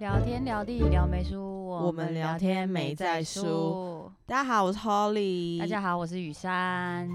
[0.00, 4.10] 聊天聊地聊没输，我们聊天没在输。
[4.26, 5.60] 大家好，我是 Holly。
[5.60, 7.08] 大家好，我是雨珊。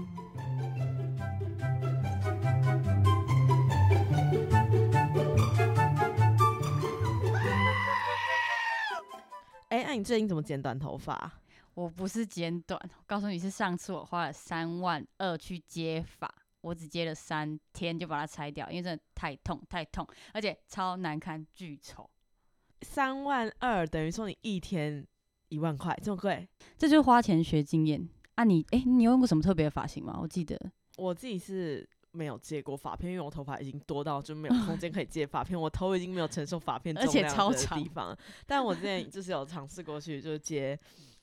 [9.68, 11.30] 哎，那你最近怎么剪短头发？
[11.74, 22.08] 我不是剪短，我告诉你是上次我花了三万二去接发，我只接了三天就把它拆掉，因为真的太痛太痛，而且超难看，巨丑。
[22.82, 25.06] 三万二等于说你一天
[25.48, 26.48] 一万块，这么贵？
[26.78, 28.44] 这就是花钱学经验啊！
[28.44, 30.18] 你哎，你有用过什么特别的发型吗？
[30.20, 30.58] 我记得
[30.96, 38.16] 我自己是没有借过发片，因为我头发已经多到就没有 空间可以借发片，我头已经没有承受发片重量的地方。
[38.46, 40.78] 但我之前就是有尝试过去，就是接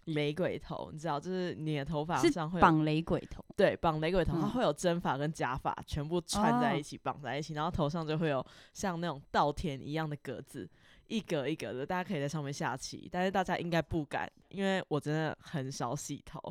[0.05, 10.69] 雷鬼头，你知道，就是你的头发上会绑雷鬼头，对，绑雷鬼头，它会有真发跟假发全部串在一起绑在一起，然后头上就会有像那种稻田一样的格子。
[11.07, 16.41] 一格一格的，大家可以在上面下棋，但是大家应该不敢，因为我真的很少洗头。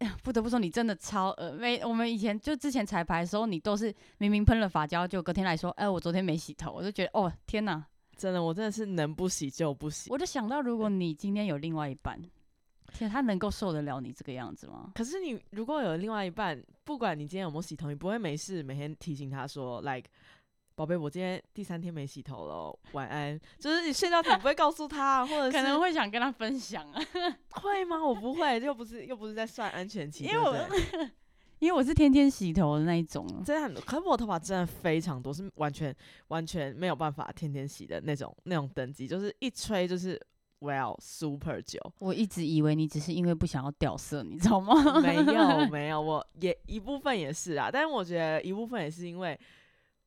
[0.24, 7.84] 不得不说，你真的超呃，没我们以前就之前彩排的时候，你都是明明喷了发胶，就隔天来说，哎，我昨天没洗头，我就觉得哦，天哪，
[8.16, 10.10] 真的，我真的是能不洗就不洗。
[10.10, 12.18] 我就想到，如果你今天有另外一半，
[12.94, 14.90] 天，他能够受得了你这个样子吗？
[14.94, 20.08] 可是你如果有另外一半，不管你今天有没有洗头，你不会没事每天提醒他说，like。
[20.74, 23.38] 宝贝，我今天第三天没洗头了，晚安。
[23.58, 27.02] 就是你睡觉前不会告诉他，或者可能会想跟他分享啊？
[27.60, 28.02] 会吗？
[28.02, 30.56] 我不会，又不是又不是在算安全期，因为我
[31.58, 33.82] 因为我是天天洗头的那一种，真的很多。
[33.82, 35.94] 可是我头发真的非常多，是完全
[36.28, 40.18] 完全没有办法天天洗的那种那种等级，就是一吹就是
[40.60, 41.78] well super 久。
[41.98, 44.98] 我一直以为你只是因为不想要掉色，你知道吗？
[45.02, 49.38] 没有 没有，我也一部分也是啊，但是我觉得一部分也是因为。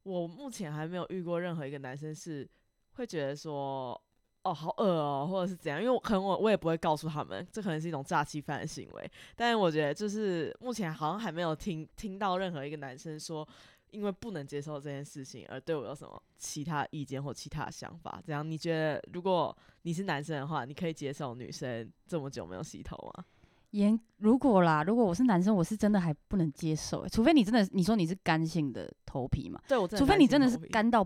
[0.03, 2.47] 我目前还没有遇过任何一个男生是
[2.93, 3.99] 会觉得说，
[4.43, 9.11] 哦，好恶哦，或者是怎样，因为可能我我也不会告诉他们，这可能是一种诈欺犯的行为。
[9.35, 13.47] 但是我觉得，就是目前好像还没有听听到任何一个男生说，
[13.91, 18.21] 因为不能接受这件事情而对我有什么其他意见或其他想法。
[18.25, 23.25] 这样你觉得，如果你是男生的话，你可以接受女生这么久没有洗头吗？
[23.73, 31.03] 严如果啦，如果我是男生，我是真的还不能接受，除非你真的你说你是干性的头皮嘛，对，我除非你真的是干到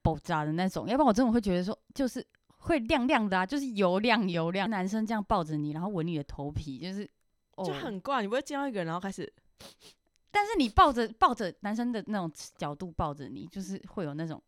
[0.00, 2.24] 爆炸的那种，要不然我真的会觉得说，就是
[2.58, 4.70] 会亮亮的啊，就是油亮油亮。
[4.70, 7.04] 男生这样抱着你，然后闻你的头皮，就是
[7.64, 9.30] 就很怪，你不会见到一个人然后开始，
[10.30, 14.40] 但是你抱着抱着男生的那种角度抱着你，就是会有那种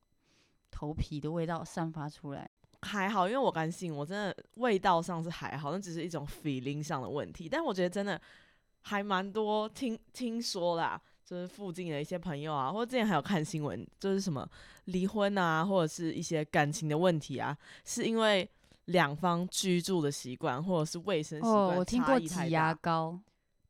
[0.70, 2.48] 头皮的味道散发出来。
[2.86, 7.48] 还好，因为我干性，我真的味道上是还好，那只是一种 feeling 上的问题。
[7.48, 8.20] 但我觉得真的
[8.82, 14.48] 还蛮多听听说啦，就是附近的一些朋友啊，或者之前还有看新闻，就是什么
[14.84, 18.48] 离婚啊，或者是一些感情的问题啊，是因为
[18.86, 23.18] 两方居住的习惯或者是卫生习惯差异挤牙膏，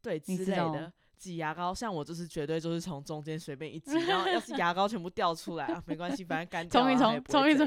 [0.03, 0.93] 对之类的。
[1.16, 7.66] 挤牙膏，像我就是绝对就是从中间随便一挤，然后要是牙膏全部掉出来啊，没关系，反正干掉冲一冲，冲一冲，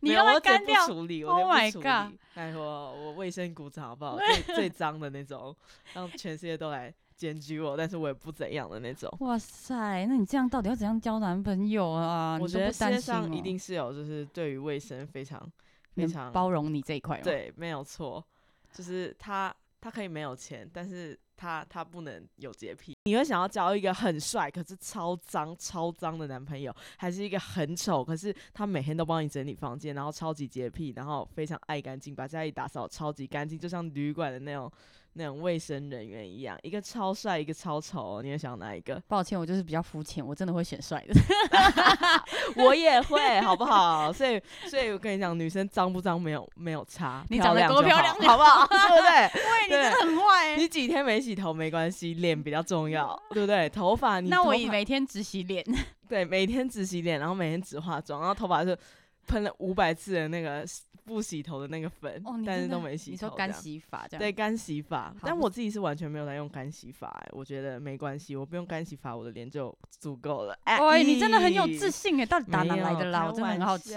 [0.00, 2.16] 你要我干掉处理，Oh my god！
[2.34, 2.62] 拜托，
[2.92, 4.16] 我卫生股长好不好？
[4.46, 5.54] 最最脏的那种，
[5.92, 9.10] 让全世界都来检举我，但是我也不怎样的那种。
[9.20, 12.38] 哇塞，那你这样到底要怎样交男朋友啊？
[12.40, 15.40] 我觉得世界上一定是有，就是对于卫生非常
[15.94, 17.20] 非常包容你这一块。
[17.20, 18.24] 对，没有错，
[18.72, 21.18] 就是他他可以没有钱，但是。
[21.36, 34.70] 他他不能有洁癖，你会想要交一个很帅可是超脏超脏的男朋友，还是一个很丑可是他每天都帮你整理房间，然后超级洁癖，然后非常爱干净，把家里打扫超级干净，就像旅馆的那种。
[35.16, 39.00] 那种卫生人员一样，一个超帅，一个超丑，你会想哪一个？
[39.06, 41.14] 抱歉，我就是比较肤浅，我真的会选帅的。
[42.60, 44.12] 我也会，好不好？
[44.12, 48.66] 所以，所以我跟你讲，女生脏不脏没有没有差，你长得够漂亮，好不好？
[48.66, 49.40] 对不对？
[49.52, 50.56] 喂，你真的很坏。
[50.56, 53.68] 你几天没洗头没关系，脸比较重要， 对不对？
[53.68, 55.64] 头发你，那我以每天只洗脸。
[56.08, 58.78] 对，每天只洗脸，然后每天只化妆，然后头发是
[59.26, 60.64] 喷了五百次的那个。
[61.06, 63.12] 不洗头的那个粉，但是都没洗头。
[63.12, 64.18] 你说干洗法这样？
[64.18, 65.14] 对，干洗法。
[65.20, 70.58] 但我自己是完全没有在用干洗法，哎，我觉得没关系，我不用干洗法，我的脸就足够了。
[70.64, 73.26] 哎，你真的很有自信哎，到底打哪来的啦？
[73.26, 73.94] 我真的很好奇。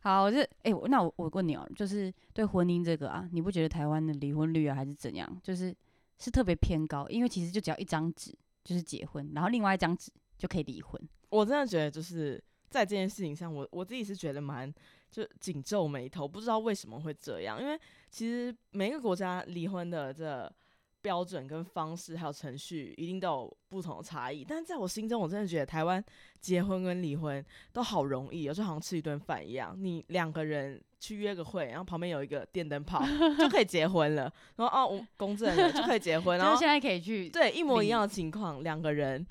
[0.00, 5.28] 好，我就哎，那我我问你哦，就是对婚姻这个啊，你不觉得台湾的离婚率啊，还是怎样？
[5.42, 5.74] 就是
[6.18, 7.06] 是特别偏高？
[7.08, 11.00] 因为其实就只要一张纸就是结婚，然后另外一张纸就可以离婚。
[11.30, 14.72] 我真的觉得就是在这件事情上，我我自己是觉得蛮。
[15.10, 17.58] 就紧皱眉头，不知道为什么会这样。
[17.58, 17.80] 因为
[18.10, 20.52] 其实每个国家离婚的这
[21.00, 26.04] 标准跟方式还有程序一定都有不同的差异，但是在我心中，我真的觉得台湾
[26.42, 27.42] 结婚跟离婚
[27.72, 33.02] 都好容易，就好像吃一顿饭一样，你两个人去约个会，然后旁边有一个电灯泡
[33.38, 39.26] 就可以结婚了，然后哦，我公证了就可以结婚， 然后现在可以去对一模一样的情况，两个人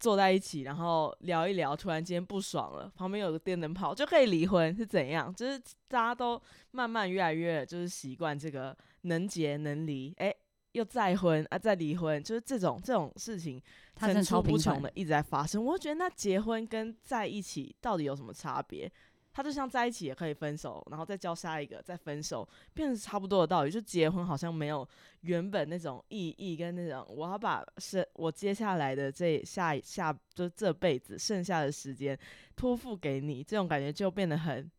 [0.00, 5.34] 坐在一起，然后聊一聊，突然间不爽了，旁边有个电灯泡就可以离婚，是怎样？
[5.34, 10.34] 就是大家都慢慢越来越就是习惯这个能结能离，哎。
[10.72, 13.60] 又再婚啊，再离婚，就是这种这种事情
[13.94, 15.62] 层出不穷的一直在发生。
[15.62, 18.90] 我觉得那结婚跟在一起到底有什么差别？
[19.32, 23.70] 他就像在一起也可以分手，然后再交下一个，再分手，变成差不多的道理。
[23.70, 24.86] 就结婚好像没有
[25.22, 32.18] 原本那种意义跟那种我要把是我接下来的这下下就这辈子剩下的时间
[32.54, 34.70] 托付给你，这种感觉就变得很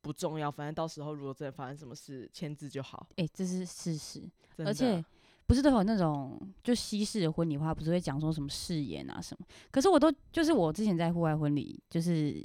[0.00, 0.50] 不重要。
[0.50, 3.06] 反正到时候如果真的发生什么事，签字就好。
[3.16, 4.28] 哎，这是事实，
[4.58, 5.04] 而且。
[5.44, 9.46] 不是都有那种就西式的婚礼话，不是会讲说什么誓言啊什么？
[9.70, 12.42] 可是我都就是我之前在户外婚礼，就是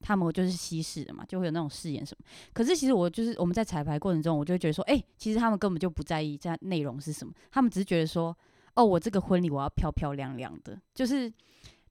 [0.00, 2.24] 他们就是西式的嘛，就会有那种誓言什么。
[2.52, 8.36] 可是其实我就是我们在彩排过程中，我就会觉得说，哎，其实他们根本就不在意这内容是什么，他们只是觉得说，
[8.74, 11.32] 哦，我这个婚礼我要漂漂亮亮的，就是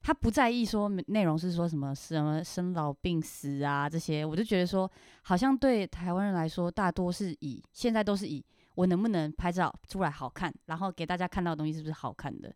[0.00, 4.24] 他不在意说内容是说什么什么生老病死啊这些。
[4.24, 4.90] 我就觉得说，
[5.22, 8.44] 好像对台湾人来说，大多是以现在都是以。
[8.76, 12.52] 我能不能拍照出来好看，然后给大家看到的东西是不是好看的？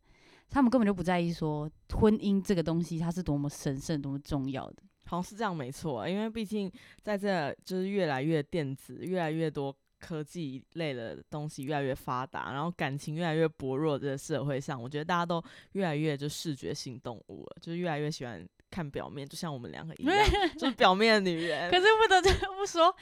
[0.51, 4.83] 他们根本就不在意说婚姻这个东西它是多么神圣、多么重要的。
[5.09, 6.71] 好像是这样没错，因为毕竟
[7.03, 18.47] 在这就是越来越电子、越来越多科技类的东西越来越发达，然后感情越来越薄弱这个社会上，我觉得大家都越来越就视觉性动物了，就是越来越喜欢。
[18.71, 20.17] 看表面，就像我们两个一样，
[20.59, 21.69] 就是表面的女人。
[21.73, 22.21] 可是不得
[22.59, 22.95] 不说，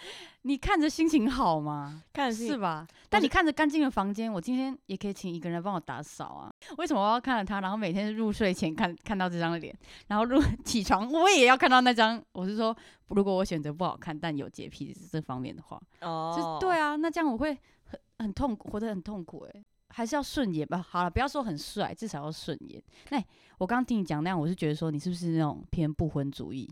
[0.42, 2.02] 你看着心情好吗？
[2.12, 2.86] 看是吧？
[3.08, 6.52] 但你看着干净的房间，我今天也可以请一个人帮我打扫啊。
[6.78, 9.76] 为什么我要看着他，然后每天入睡前看看到这张脸，
[10.08, 12.22] 然后入 起床我也要看到那张？
[12.32, 12.76] 我是说，
[13.08, 19.64] 如果我选择不好看，但有洁癖这方面的话，哦，对啊，那这样我会很很痛苦，活得很痛苦哎。
[19.96, 20.84] 还是要顺眼吧。
[20.86, 22.82] 好了，不要说很帅，至少要顺眼。
[23.08, 23.16] 那
[23.56, 26.70] 我刚刚听你讲那样，我是觉得说你是不是那种偏不婚主义？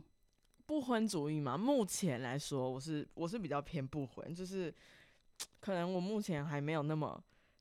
[0.66, 4.72] 不婚主义嘛，目前来说，我是我是比较偏不婚，就是
[5.58, 7.18] 可能我目前还没有那么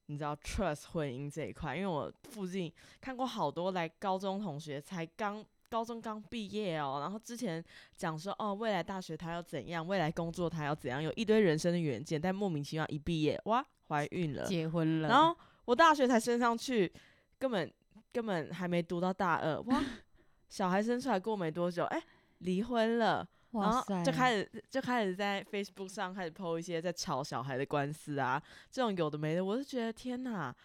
[0.08, 2.70] 你知道 trust 婚姻这一块，因为我附近
[3.00, 7.64] 看过好多来高中同学才刚高中刚毕业哦，然后之前
[7.96, 15.34] 讲说哦未来大学他要怎样，未来工作他要怎样，有一堆人生的远见，但莫名其妙一毕业哇怀孕了，结婚了，然后。
[15.66, 16.92] 我大学才升上去，
[17.40, 17.72] 根本
[18.12, 19.82] 根本还没读到大二，哇！
[20.50, 22.00] 小孩生出来过没多久，哎，
[22.40, 30.56] 离婚了，然后就开始就开始在 Facebook 上开始 po 一些在吵小孩的官司啊，这种有的没的，我就觉得天哪，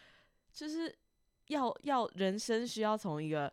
[0.52, 0.94] 就是
[1.46, 3.50] 要要人生需要从一个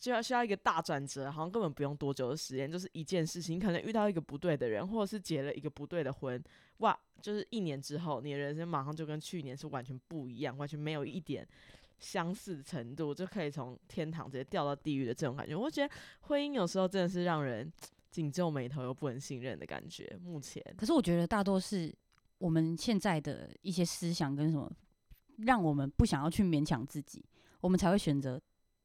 [0.00, 6.42] 就要需要一个大转折，好像根本不用多久的时间，就是一件事情，你可能遇到一个不对的人，或者是结了一个不对的婚。
[6.78, 11.46] 哇，就是一年之后，你的人生马上就跟去年是完全不一样，完全没有一点
[11.98, 15.54] 相似程度，就可以从天堂直接掉到地狱的这种感觉。
[15.54, 17.70] 我觉得婚姻有时候真的是让人
[18.10, 20.18] 紧皱眉头又不能信任的感觉。
[20.22, 21.94] 目前，可是我觉得大多是
[22.38, 24.72] 我们现在的一些思想跟什么，
[25.36, 27.22] 让我们不想要去勉强自己，
[27.60, 28.40] 我们才会选择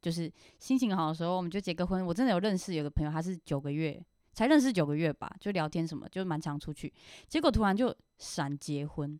[0.05, 2.05] 就是心情好的时候我们就结个婚。
[2.05, 3.99] 我真的有认识有个朋友，他是九个月。
[4.33, 6.91] 才认识九个月吧，就聊天什么，就蛮常出去。
[7.29, 9.17] 结果突然就闪结婚，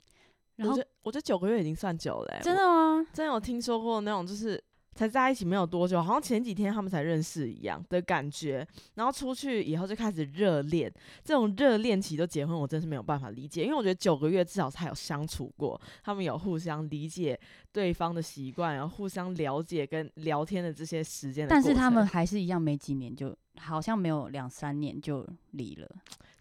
[0.58, 2.42] 然后我觉得九个月已经算久了。
[2.44, 3.08] 真的吗？
[3.14, 4.62] 真有听说过那种，就是
[4.96, 8.68] 才在一起没有多久，好像前几天他们才认识一样的感觉。
[8.96, 10.92] 然后出去以后就开始热恋，
[11.24, 13.64] 这种热恋期都结婚，我真是没有办法理解。
[13.64, 17.40] 因为我觉得九个月至少才有相处过，他们有互相理解
[17.72, 21.48] 对方的习惯，然后互相了解跟聊天的这些时间。
[21.48, 23.36] 但是他们还是一样，没几年就。
[23.58, 25.90] 好像没有两三年就离了，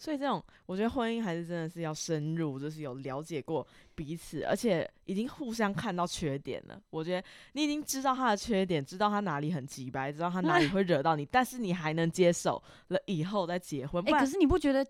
[0.05, 6.79] 所以这种我觉得婚姻还是真的是要深入，就是有了解过彼此，而且已经互相看到缺点了。
[6.91, 14.05] 我觉得你已经知道他的缺点，知道他哪里很急白，知道他哪里会惹到你，但是你还能接受了以后再结婚。
[14.07, 14.87] 哎，可是你不觉得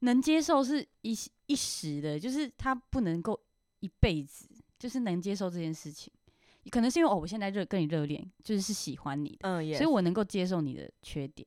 [0.00, 3.40] 能接受是一一时的，就是他不能够
[3.78, 6.12] 一辈子，就是能接受这件事情。
[6.68, 11.46] 可能是因为哦，我现在热跟你热恋，就是是喜欢你的，嗯，所以我能够接受你的缺点，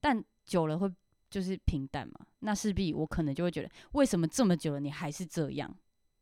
[0.00, 0.92] 但久了会
[1.36, 5.70] 就是平淡嘛，那势必我可能就会觉得，为什么这么久了你还是这样？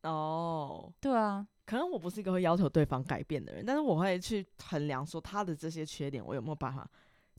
[0.02, 6.84] 哦，对啊，可能我不是一个会要求对方改变的人，但是我会去衡量说他的这些缺点，我有没有办法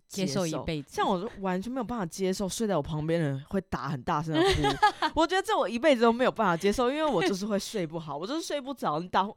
[0.07, 0.95] 接受一辈子？
[0.95, 9.27] 像我完全没有办法接受睡在我旁边的人会打很大声的呼， 我觉得这我一辈子都没有办法接受，因为我就是会睡不好，我就是睡不着，你打。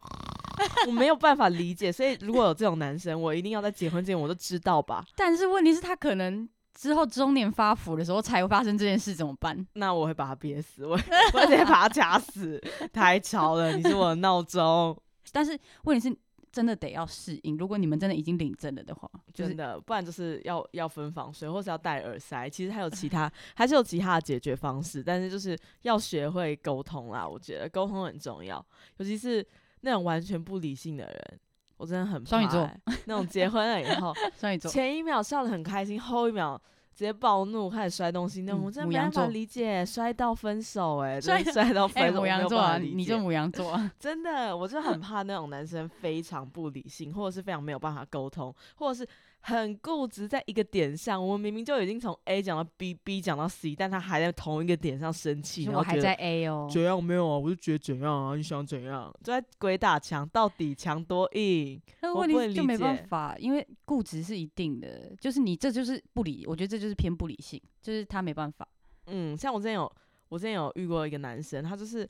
[0.89, 1.91] 我没有办法理解。
[1.91, 5.05] 所以如果有这种男生，我一定要在结婚之前我都知道吧。
[5.15, 9.67] 但是问题是，他可能之后中年发福的时候才会发生这件事，怎么办？
[9.73, 10.93] 那我会把他憋死，我
[11.35, 14.97] 我直接把他掐死，太吵了，你是我的闹钟。
[15.33, 16.17] 但是问题是。
[16.51, 17.59] 真的得要适应。
[17.59, 22.49] 如果你们真的已经领证了的话，真的，不然就是要要分房睡，或是要戴耳塞。
[22.49, 25.05] 其实还有其他，还是有其他的解决方式。
[25.05, 28.65] 但是就是要学会沟通啦，我觉得沟通很重要，
[28.97, 29.47] 尤其是
[29.83, 31.41] 那种完全不理性的人，
[31.79, 32.71] 我真的很双鱼座
[33.07, 36.61] 那种结婚了以 后，双鱼座前一秒笑得很开心，后一秒。
[36.95, 49.09] 直接暴怒，开始摔东西，那我真的没办法理解，摔到分手， 哎，摔摔到分手，母羊座，你就母羊座，真的，我就很怕那种男生非常不理性，或者是非常没有办法沟通，或者是。
[49.49, 57.39] 很固执，在一个点上，我们明明就已经从 A 讲到 B，B 讲到 C，但他还在同一个点上生气，然后还在 A 哦，怎样没有啊？
[57.39, 58.37] 我就觉得怎样啊？
[58.37, 59.11] 你想怎样？
[59.25, 61.81] 就在鬼打墙，到底墙多硬？
[62.03, 68.69] 那问题就没办法，因为固执是一定的，就是你这就是不理，我觉得这就是偏不理性，就是他没办法。
[69.07, 69.91] 嗯，像我之前有，
[70.29, 72.07] 我之前有遇过一个男生，他就是。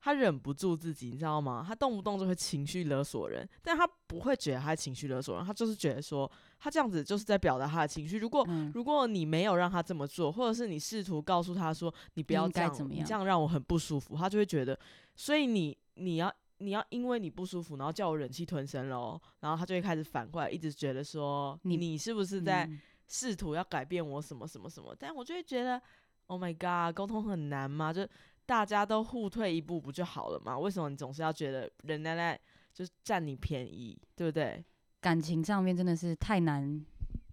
[0.00, 1.64] 他忍不住自己，你知道吗？
[1.66, 8.18] 他动不动就会情绪勒索人，但他不会觉得他情绪勒索人，他就是觉得说他这样子就是在表达他的情绪。
[8.18, 14.78] 如果如果你没有让他这么做，或者是你试图告诉他说你不要这样，你这样让我很不舒服，他就会觉得，
[15.16, 22.68] 所以你你要你要因为你不舒服，然后叫我忍气吞声喽，然后他就会开始反过来，一直觉得说你你是不是在
[23.06, 24.94] 试图要改变我什么什么什么？
[24.98, 25.80] 但我就会觉得
[26.26, 27.92] ，Oh my God，沟通很难吗？
[27.92, 28.06] 就。
[28.48, 30.58] 大家都互退一步不就好了吗？
[30.58, 32.40] 为什么你总是要觉得人家在
[32.72, 34.64] 就是占你便宜，对不对？
[35.00, 36.84] 感情上面真的是太难，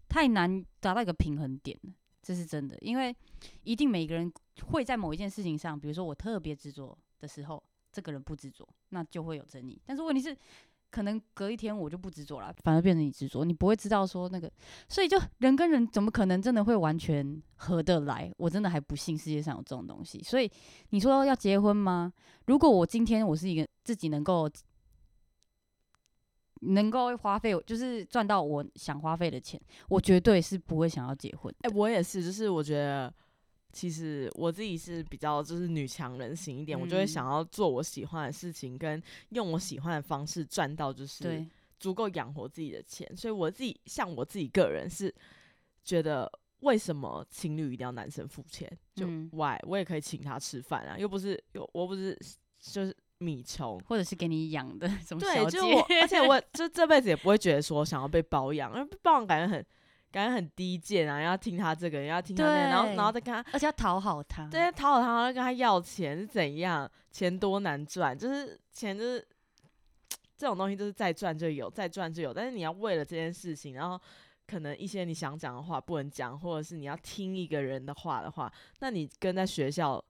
[0.08, 1.80] 太难达到一个平衡点，
[2.22, 2.78] 这是真的。
[2.82, 3.16] 因为
[3.64, 4.32] 一定每个人
[4.68, 9.82] 会在某一件事情上，比如说我特别执着的时候，这个人不执着，那就会有争议。
[9.86, 10.36] 但是问题是。
[10.92, 14.50] 可能隔一天我就不执着了，反而变成你执着，你不会知道说那个，
[14.88, 18.32] 所以就人跟人怎么可能真的会完全合得来？
[18.38, 20.24] 我真的还不信世界上有这种东西。
[20.24, 20.50] 所以
[20.92, 22.14] 你说要结婚吗？
[22.46, 24.50] 如果我今天我是一个自己能够
[26.68, 31.54] 能够花费，就是赚到我想花费的钱，我绝对是不会想要结婚。
[31.62, 33.14] 哎，我也是，就是我觉得。
[33.74, 41.46] 其实我自己是比较就是女强人型一点，我就会想要做我喜欢的事情，跟用我喜欢的方式赚到就是
[41.78, 43.06] 足够养活自己的钱。
[43.18, 45.14] 所以我自己像我自己个人是
[45.84, 46.32] 觉得，
[46.62, 48.66] 为什么情侣一定要男生付钱？
[48.96, 52.18] 就 why 我也可以请他吃饭啊，又不是又我不是
[52.62, 52.96] 就是
[53.26, 59.66] 米虫，或者是给你养的 什么对，就我而且我 就这辈子也不会觉得说想要被包养，因为包养感觉很。
[60.12, 61.22] 感觉很低贱啊！
[61.22, 66.90] 要听他这个，要听他那，然后，然后再跟他，而且要讨好他，对，讨好他，然后跟他要钱是怎样？
[67.12, 69.20] 钱多难赚，就是钱就是
[70.38, 72.34] 这种东西，就是再赚就有，再赚就有。
[72.34, 74.00] 但是你要为了这件事情，然后
[74.48, 80.02] 可能一些你想讲的话不能讲，或者是你要听一个人的话的话，那你跟在学校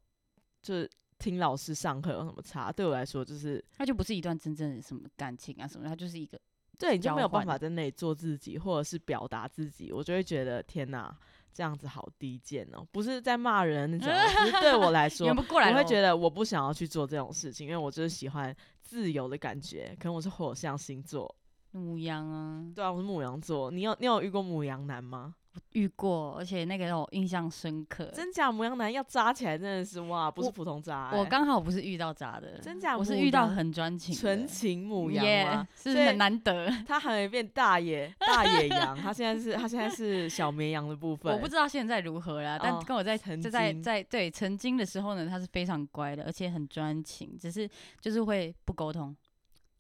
[0.62, 2.72] 就是听老师上课有什么差？
[2.72, 6.40] 对我来说，就是那就不是一段真正的什么感情啊什么，它就是一个。
[6.78, 11.18] 对，你就没有办法在那里做自己，或者是表达自己，我就会觉得天哪，
[11.54, 12.86] 这样子好低贱哦！
[12.92, 14.10] 不是在骂人那种，
[14.44, 15.34] 其实对我来说， 我
[15.74, 19.96] 会觉得我不想要去做这种事情，因为我就是喜欢自由的感觉。
[19.98, 21.34] 可能我是火象星座，
[21.72, 23.72] 母羊啊，对啊，我是母羊座。
[23.72, 25.34] 你有你有遇过母羊男吗？
[25.74, 28.06] 遇过，而且那个让我印象深刻。
[28.14, 31.12] 真假母羊男要扎起来，真的是哇，不是普通扎。
[31.14, 32.98] 我刚好不是遇到扎的，真假？
[32.98, 35.68] 我是遇到很专情、纯情母羊吗？
[35.76, 36.70] 是很难得。
[36.88, 41.34] 他还没变大野 大野羊，他现在是他现在是小绵羊的部分。
[41.34, 47.70] 我不知道现在如何啦，但跟我在在在在对曾经的时候呢，他是非常乖的，而且很专情，只是
[48.00, 49.16] 就是会不沟通。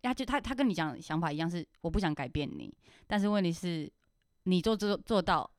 [0.01, 2.71] 他就他他跟你讲想法一样，是我不想改变你，
[3.07, 3.91] 但是问题是
[4.43, 5.49] 你做做做到。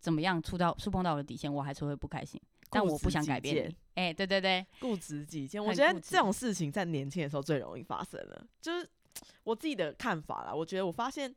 [0.00, 2.40] 怎么样触到触碰到我的底线，我还是会不开心。
[2.72, 3.76] 但我不想改变你。
[3.94, 5.62] 哎，对对对，固执己见。
[5.62, 8.46] 我觉得这种事情在年轻的时候最容易发生了。
[8.60, 8.88] 就是
[9.42, 10.54] 我自己的看法啦。
[10.54, 11.34] 我觉得我发现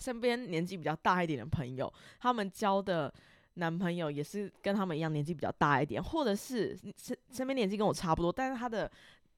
[0.00, 3.12] 身边年纪比较大一点的朋友，他们交的
[3.54, 8.90] 男朋友也是跟他们一样年纪比较大一点，或者是身身边年纪跟我差不多，但是他的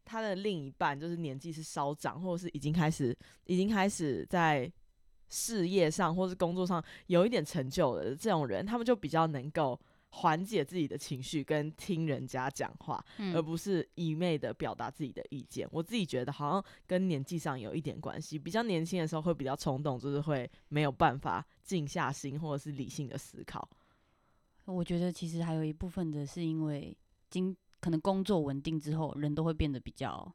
[0.05, 3.15] 他的另一半就是年纪是稍长，或者是已经开始
[3.47, 4.73] 已经开始在。
[5.29, 9.79] 事业上或是工作上有一点成就的这种人，他们就比较能够
[10.09, 13.05] 缓解自己的情绪，跟听人家讲话，
[13.35, 15.69] 而不是一昧的表达自己的意见。
[15.71, 23.69] 我自己觉得好像跟年纪上有一点关系，比较年轻的时候会比较冲动，就是会没有办法静下心或者是理性的思考。
[24.65, 26.97] 我觉得其实还有一部分的是因为
[27.29, 30.35] 经可能工作稳定之后，人都会变得比较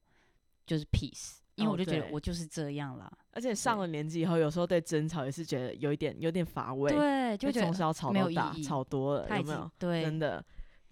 [0.65, 1.40] 就是 peace。
[1.55, 3.11] 因为我就觉得我就是这样啦。
[3.33, 9.71] 而且上了年纪以后，有时候对争吵也是觉得有一点有点乏味，对，就从小吵到大，吵多了有没有？
[9.77, 10.43] 对，真的。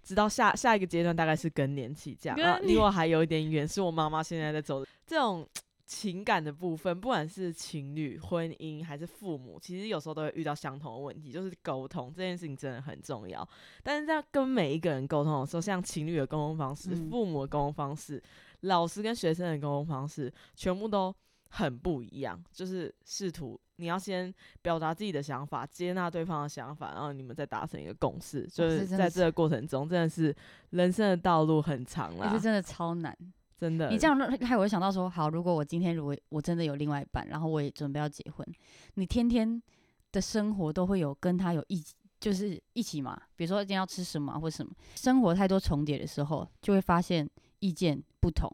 [0.02, 5.46] 直到下下一个阶段大概是更年期这样，啊，离我还有一点远，是我妈妈现在在走这种
[5.84, 13.46] 情感的部分，不管是情侣、婚姻还是父母，其实有时候都会遇到相同的问题，就是沟通这件事情真的很重要。
[13.82, 18.20] 但是在跟每一个人沟通的时候，像情侣的沟通方式、父母的沟通方式、
[18.62, 21.14] 老师跟学生的沟通方式，全部都
[21.48, 23.60] 很不一样，就是试图。
[23.76, 28.46] 你要先表达自己的想法，接纳对方的想法，然后你们再达成一个共识。
[28.46, 30.36] 就是在这个过程中，真的是
[30.70, 33.16] 人生的道路很长了，是真的超难，
[33.58, 33.88] 真的。
[33.88, 38.46] 你这样害我想到说，好，如果我今天如果我真的有另外一半，然后我也准备要结婚，
[38.94, 39.62] 你天天
[40.12, 41.82] 的生活都会有跟他有一
[42.20, 43.18] 就是一起嘛？
[43.34, 47.26] 比如说今天要吃什么或什么，生活太多重叠的时候，就会发现
[47.60, 48.50] 意见不同。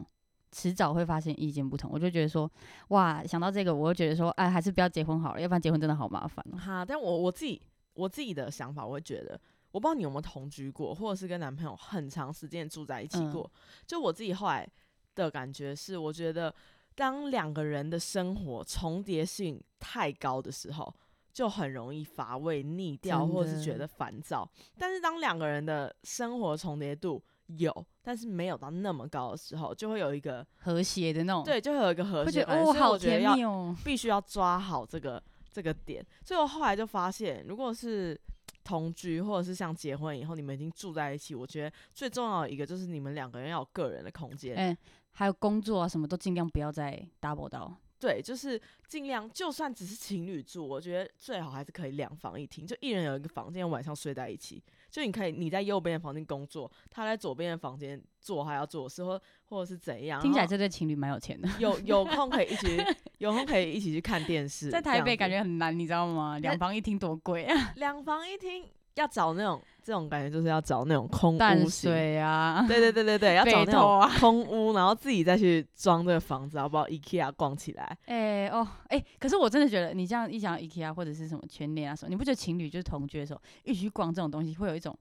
[0.53, 2.51] 迟早会发现意见不同，我就觉得说，
[2.89, 7.61] 哇，想到这个，我就觉得说，哎，还是不要结婚好了，要不然结婚真的好麻烦哈，但我我自己
[7.93, 9.39] 我自己的想法，我会觉得，
[9.73, 13.51] 我不知道你有没有同居过，或者是跟男朋友很长时间住在一起过。
[13.87, 14.67] 就我自己后来
[15.15, 16.55] 的感觉是，我觉得
[16.95, 20.95] 当两个人的生活重叠性太高的时候，
[21.35, 24.49] 就很容易乏味、腻掉，或者是觉得烦躁。
[24.79, 32.43] 但是当两个人的生活重叠度，有，但是没有到那么高的时候，就会有一个和谐的那种，对，就会有一个和谐。
[32.43, 33.75] 哦，好甜蜜哦！
[33.85, 35.23] 必须要抓好这个
[35.53, 36.05] 这个点。
[36.25, 38.21] 所以我后来就发现，如果是
[38.65, 44.57] 同居，或者是像结婚以后，你们已经住在一起，我觉得最重要的一个就是你们两个人要有个人的空间。
[44.57, 44.77] 哎，
[45.13, 47.73] 还有工作啊，什么都尽量不要再 double 到。
[47.99, 54.63] 对，就是尽量，就算只是情侣住，我觉得最好还是可以两房一厅，就一人有一个房间，晚上睡在一起。
[54.91, 60.21] 就你可以，你在右边的房间工作，他在左边的房间做还要做的事，或或者是怎样。
[60.23, 61.49] 听起来这对情侣蛮有钱的。
[61.59, 62.79] 有有空可以一起，
[63.19, 64.71] 有空可以一起去看电视。
[64.71, 66.39] 在台北感觉很难，你知道吗？
[66.39, 67.73] 两房一厅多贵啊！
[67.77, 68.65] 两房一厅。
[68.97, 77.97] 要找那种这种感觉，就是要找那种空屋型啊， 对对对对对，要找那种空屋，然后自己再去装这个房子，好不好？IKEA 逛起来。
[78.07, 84.97] 哎哦哎，可是我真的觉得，你这样一讲 IKEA 或者是什么全联啊什么，你不觉得情侣就是同居的时候一起去逛这种东西，会有一种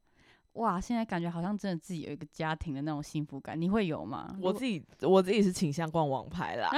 [0.53, 3.59] 哇，现在感觉好像真的自己有一个家庭的那种幸福感？
[3.59, 4.35] 你会有吗？
[4.41, 6.69] 我自己我自己是倾向逛网拍啦，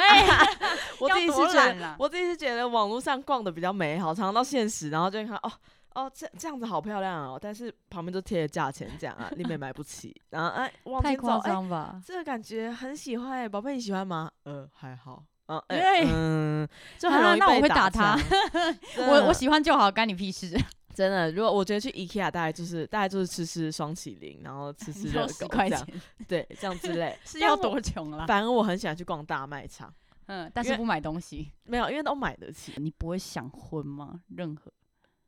[0.99, 5.51] 我自己是觉得我自己是觉得网络上逛的比较美好，常常到现实，然后就看哦。
[5.97, 14.29] 哦，这这样子好漂亮哦，但是旁边都贴了价钱，这样啊，你们买不起， 然后哎，往前走，哎，这个感觉很喜欢哎，宝贝你喜欢吗？
[14.43, 18.15] 呃，还好，嗯，嗯， 就很容易被打他，
[19.09, 20.55] 我我喜欢就好，干你屁事。
[20.93, 25.87] 真的，如果我觉得去 IKEA 大概就是大概就是吃吃双麒麟，然后吃吃热狗这样，
[26.27, 27.17] 对，这样之类。
[27.23, 28.25] 是要多穷了？
[28.27, 29.93] 反而我很喜欢去逛大卖场，
[30.25, 32.73] 嗯，但是不买东西，没有，因为都买得起。
[32.77, 34.21] 你不会想婚吗？
[34.35, 34.71] 任何？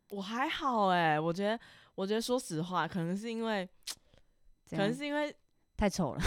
[0.10, 1.60] 我还好哎，我觉得，
[1.96, 3.68] 我觉得说实话，可能是因为，
[4.70, 5.36] 可能是因为
[5.78, 6.22] 太丑了。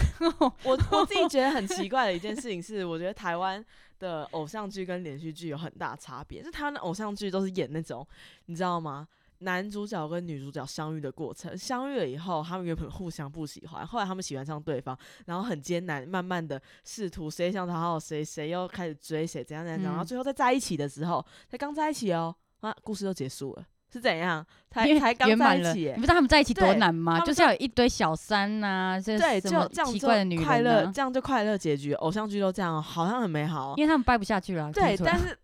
[0.64, 3.64] 我我自己觉得很奇怪的一件事情是，我觉得台湾
[3.98, 6.42] 的偶像剧跟连续剧有很大差别。
[6.42, 8.06] 就台湾的偶像剧都是演那种，
[8.46, 9.06] 你知道吗？
[9.38, 23.64] 男主角跟女主角相遇的过程，相遇了以后，他们原本互相不喜欢，后来他们喜欢上对方，然后很艰难，慢慢的试图谁想讨好谁，谁又开始追谁，怎样怎样，然后最后在在一起的时候，才刚在一起哦，啊，故事就结束了。
[23.92, 24.44] 是怎样？
[24.70, 27.20] 才才刚在一起，你不知道他们在一起多难吗？
[27.20, 31.92] 就是要有一堆小三呐，这对，就这样奇怪的女人，快乐这样就快乐结局。
[31.94, 34.72] 偶像剧都这样，好像很美好，因为他们掰不下去了。
[34.72, 35.38] 对，但 是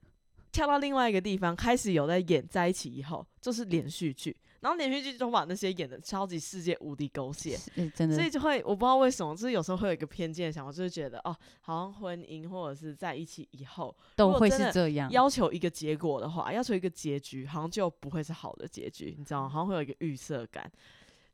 [0.50, 4.35] 跳到另外一个地方，开始有在演在一起以后，就是连续剧。
[4.61, 7.59] 然后连续剧就把那些演的超级世界无敌狗血，
[7.94, 19.49] 真的，所以就会我不知道为什么，就是有时候会有一个偏见的想法，就是觉得哦，好像婚姻或者是在一起以后都会是这样，要求一个结果的话，要求一个结局，好像就不会是好的结局，你知道吗？
[19.49, 20.71] 好像会有一个预设感。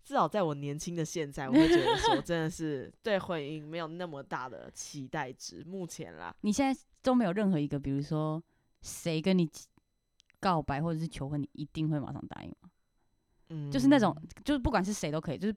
[0.05, 5.65] 至少在我年轻的现在，我会觉得说， 真的是对婚姻没有那么大的期待值。
[5.65, 8.43] 目前啦，你现在都没有任何一个，比如说
[8.83, 9.51] 谁跟你
[10.41, 12.55] 告白或者是求婚，你一定会马上答应
[13.55, 13.71] 吗？
[13.71, 15.57] 就是那种，就是不管是谁都可以，就是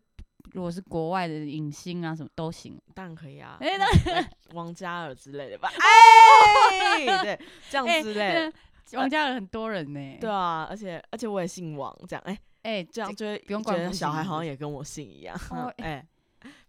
[0.52, 3.60] 如果是国外的影星啊，什么都行，当然可以啊，
[4.54, 8.52] 王嘉尔之类的吧，哎，对，这样之类，
[8.94, 15.38] 王嘉尔很多人呢，对啊，而且而且我也姓王，这样，哎哎，这样就会不用管小孩好像也跟我姓一样，
[15.78, 16.06] 哎，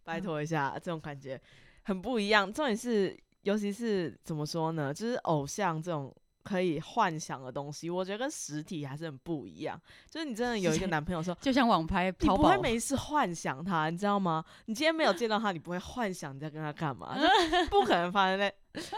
[0.04, 1.40] 拜托一下，这种感觉
[1.82, 2.52] 很不一样。
[2.52, 6.14] 重点是，尤其是怎么说呢，就是偶像这种。
[6.48, 9.78] 可以幻想的东西，我觉得跟实体还是很不一样。
[10.08, 14.42] 就是你真的有一个 男朋友说，就像网拍，你不会没事幻想他，你知道吗？
[14.64, 17.14] 你今天没有见到他，你不会幻想你在跟他干嘛？
[17.68, 18.54] 不可能发生在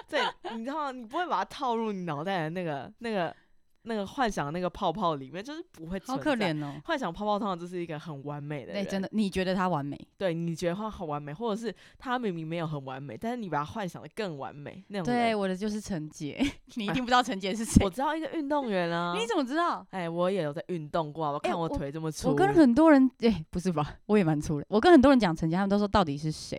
[0.06, 0.92] 在，你知道吗？
[0.92, 3.34] 你不会把它套入你脑袋的那个那个。
[3.82, 6.80] 那个幻想那个泡泡里面，就是不会好可怜哦。
[6.84, 9.98] 幻想泡泡通常就是一个很完美的，对，真的，你觉得他完美？
[10.18, 15.04] 对，你觉得他很完美，或者是他明明没有很完美，但是你把他幻想的更完美那种。
[15.04, 16.38] 对，我的就是陈杰，
[16.76, 17.84] 你一定不知道陈杰是谁。
[17.84, 19.14] 我知道一个运动员啊。
[19.18, 19.86] 你怎么知道？
[19.90, 22.28] 哎，我也有在运动过，我看我腿这么粗。
[22.28, 23.96] 我跟很多人，哎，不是吧？
[24.06, 24.66] 我也蛮粗的。
[24.68, 26.58] 我跟很多人讲陈杰，他们都说到底是谁？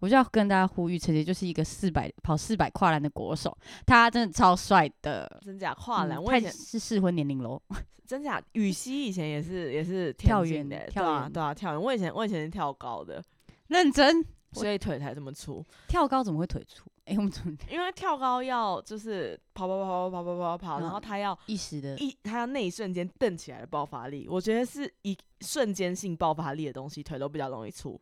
[0.00, 3.56] 我就要跟大家呼吁，陈杰就是一个四百跑四百跨栏的国手，
[3.86, 5.40] 他真的超帅的。
[5.44, 6.22] 真假跨栏？
[6.22, 7.60] 我以前是适婚年龄喽。
[8.06, 8.42] 真假？
[8.52, 11.82] 羽西以前也是也是跳远的，对啊对啊跳远。
[11.82, 13.22] 我以前我以前是跳高的，
[13.66, 15.62] 认真，所以腿才这么粗。
[15.88, 16.88] 跳高怎么会腿粗？
[17.04, 17.54] 哎，我们怎么？
[17.70, 28.00] 因为跳高要就是跑跑跑跑跑跑跑跑，然后他要一时的，一他要那一瞬间蹬起来的爆发力，我觉得是一瞬间性爆发力的东西，腿都比较容易粗。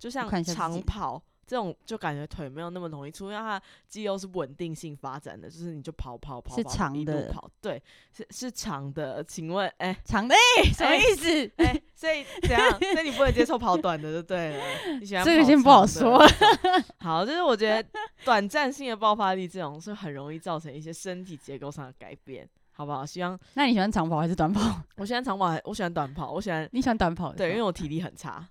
[0.00, 7.82] 就像长跑这种，就感觉腿没有那么容易粗，因为它肌肉是稳定性发展的，就是你就跑跑跑，是长的跑，对，
[8.16, 9.22] 是是长的。
[9.24, 10.34] 请问，哎，长的
[10.72, 11.52] 什么意思？
[11.56, 12.70] 哎，所以怎样？
[12.78, 14.64] 所以你不能接受跑短的就对了。
[15.00, 16.18] 你喜欢这个先不好说。
[17.00, 17.86] 好，就是我觉得
[18.24, 22.48] 短暂性的爆发力这种是很容易造成一些身体结构上的改变。
[22.80, 23.04] 好不好？
[23.04, 24.80] 希望那你喜欢长跑还是短跑？
[24.96, 26.32] 我喜欢长跑，我喜欢短跑。
[26.32, 27.30] 我喜欢你喜欢短跑？
[27.34, 28.42] 对，因为我体力很差，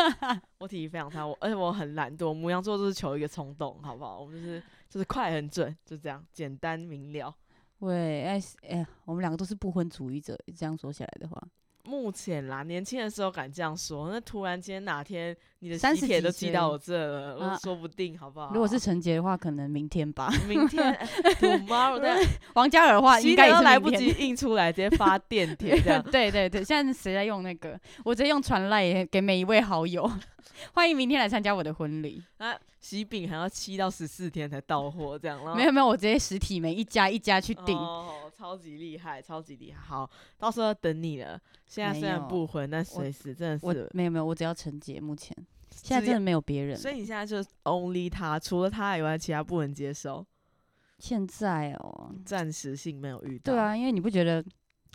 [0.56, 2.32] 我体力非常差，我而且我很懒惰。
[2.32, 4.18] 母羊座就是求一个冲动，好不好？
[4.18, 7.34] 我们就是就是快很准，就这样简单明了。
[7.80, 11.38] 喂，哎哎，我们两个都是不婚主义者，这样说起来的话。
[11.86, 18.50] 目前啦，年轻的时候敢这样说，那突然间哪天你的喜帖都寄到我这了，我说不定好不好？
[18.54, 20.32] 如果是陈杰的话，可能明天吧。
[20.48, 20.94] 明天，
[21.38, 22.26] tomorrow。
[22.54, 26.02] 王嘉尔的话，应该都来不及印出来，直接发电帖这样。
[26.10, 27.78] 对对对，现在谁在用那个？
[28.04, 30.10] 我直接用传赖给每一位好友，
[30.74, 32.22] 欢迎明天来参加我的婚礼。
[32.38, 35.38] 啊，喜饼还要七到十四天才到货，这样。
[35.56, 37.76] 没有没有，我直接实体每一家一家去订。
[37.76, 39.80] 哦超级厉害，超级厉害！
[39.80, 41.40] 好，到时候要等你了。
[41.66, 45.00] 现在虽然不婚，但随时真的是没有没有，我只要成结。
[45.00, 45.34] 目前
[45.70, 50.26] 现在真的没有别人，所以你现在就 only 他，除了他以外，其他不能接受。
[50.98, 53.52] 现在哦，暂时性没有遇到。
[53.52, 54.44] 对啊，因为你不觉得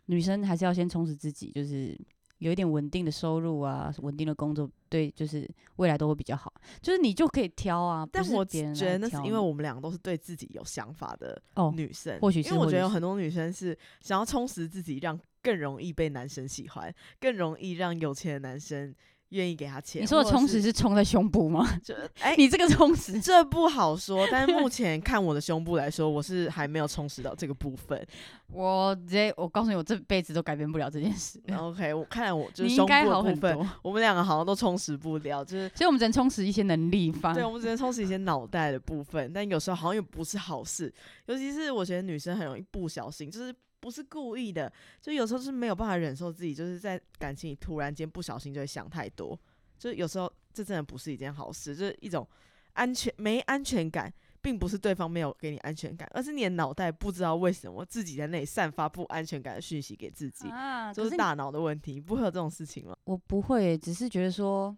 [0.07, 1.97] 女生还是要先充实自己，就是。
[2.39, 6.51] 有一点稳定的收入啊，稳定的工作，对，就是未来都会比较好。
[6.81, 11.41] 就是你就可以挑啊，但我觉得那是因为我们两个都是对自己有想法的
[11.73, 18.93] 女生，或许因为我觉得有很多女生是想要充实自己，让更容易被男生喜欢，更容易让有钱的男生。
[19.29, 20.01] 愿意给他钱？
[20.01, 21.67] 你说的充实是充在胸部吗？
[21.83, 24.27] 就哎，你这个充实这不好说。
[24.31, 28.05] 但是 目前看我的胸部来说，我是还没有充实到这个部分。
[28.51, 31.39] 我直接我告诉你，我这辈子都改变不了这件事。
[31.55, 35.45] OK，我看来我就是胸部的部分，我们两个好像都充实不了。
[35.45, 37.33] 就是，所以我们只能充实一些能力方。
[37.33, 39.31] 对，我们只能充实一些脑袋的部分。
[39.31, 40.91] 但有时候好像又不是好事，
[41.27, 43.53] 尤其是我觉得女生很容易不小心，就是。
[43.79, 49.39] 不是故意的，就有时候是没有办法忍受自己，就是在感情里突然间不小心就会想太多，
[49.77, 52.27] 就有时候这真的不是一件好事，就是一种
[52.73, 60.47] 安全没安全感，并不是对方没有给你安全感，而是你的脑袋不知道为什么自己在那里散发不安全感的讯息给自己，
[60.93, 62.97] 就是大脑的问题，不会有这种事情吗？
[63.05, 64.75] 我不会，只是觉得说，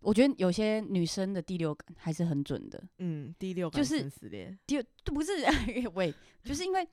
[0.00, 4.02] 我觉得有些女生的第六感还是很准的，嗯，第六感就是
[4.66, 5.32] 第不是
[5.94, 6.14] 喂，
[6.44, 6.86] 就是因为。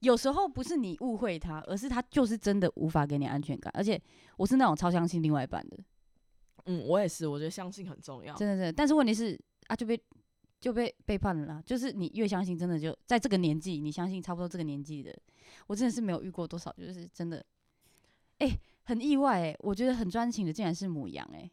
[0.00, 3.72] 有时候不是你误会他，而是他就是真的无法给你安全感。
[3.76, 4.00] 而且
[4.36, 5.76] 我是那种超相信另外一半的。
[6.66, 8.34] 嗯，我也是，我觉得相信很重要。
[8.34, 8.72] 真的，真的。
[8.72, 10.00] 但是问题是啊，就被
[10.60, 11.62] 就被背叛了啦。
[11.64, 15.16] 就是你越相信，真的就在这个年纪，你相信差不多这个年纪的，
[15.66, 17.44] 我真的是没有遇过多少，就是真的，
[18.38, 18.50] 哎，
[18.84, 21.50] 很意外哎，我觉得很专情的竟然是母羊哎，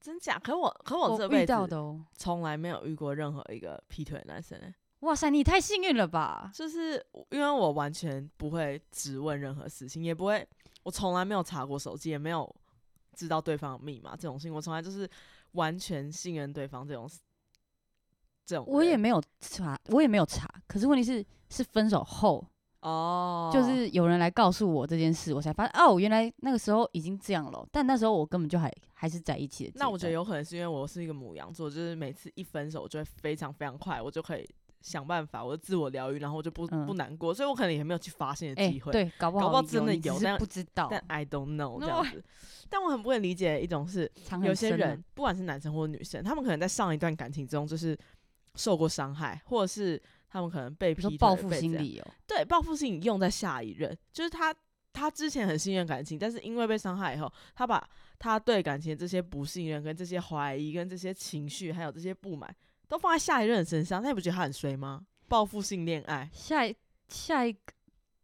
[0.00, 0.38] 真假？
[0.38, 4.74] 可我可我这辈子哦，从来没有遇过任何一个劈腿的男生哎。
[5.00, 6.50] 哇塞，你太幸运了吧！
[6.54, 10.46] 就是因为我完全不会质问任何事情，也不会，
[10.82, 12.52] 我从来没有查过手机，也没有
[13.14, 15.08] 知道对方的密码这种事情，我从来就是
[15.52, 17.08] 完全信任对方这种
[18.46, 18.64] 这种。
[18.66, 22.44] 我也没有查，我也没有查，可是问题是，是分手后
[22.80, 27.66] 哦，就是有人来告诉我这件事，我才发现哦，原来那个时候已经这样了。
[27.70, 29.72] 但那时候我根本就还还是在一起的。
[29.76, 34.48] 那我觉得有可能是因为我是一个母羊座，就是每次一分手，我就会非常非常快，我就可以。
[34.86, 38.92] 想办法，我就自我疗愈，然后我就不不难过，所以我可能也没有去发现的机会。
[38.92, 40.88] 对，搞不好真的有，但不知道。
[40.90, 42.24] 但 I don't know 这样子。
[42.70, 44.10] 但我很不能理解一种是，
[44.44, 47.98] 有些人不管是男生或者女生，他们可能在上一段感情中就是
[48.54, 50.00] 受过伤害，或者是。
[50.28, 54.54] 他们可能被劈报复心理哦，对，报复心理用在下一任，就是他
[54.92, 57.82] 他之前很信任感情，但是因为被伤害以后，他把
[58.18, 62.54] 他对感情这些不信任、跟这些怀疑、跟这些情绪，还有这些不满，
[62.88, 65.06] 都放在下一任身上，那你不觉得他很衰吗？
[65.28, 66.76] 报复性恋爱，下一
[67.08, 67.58] 下一个，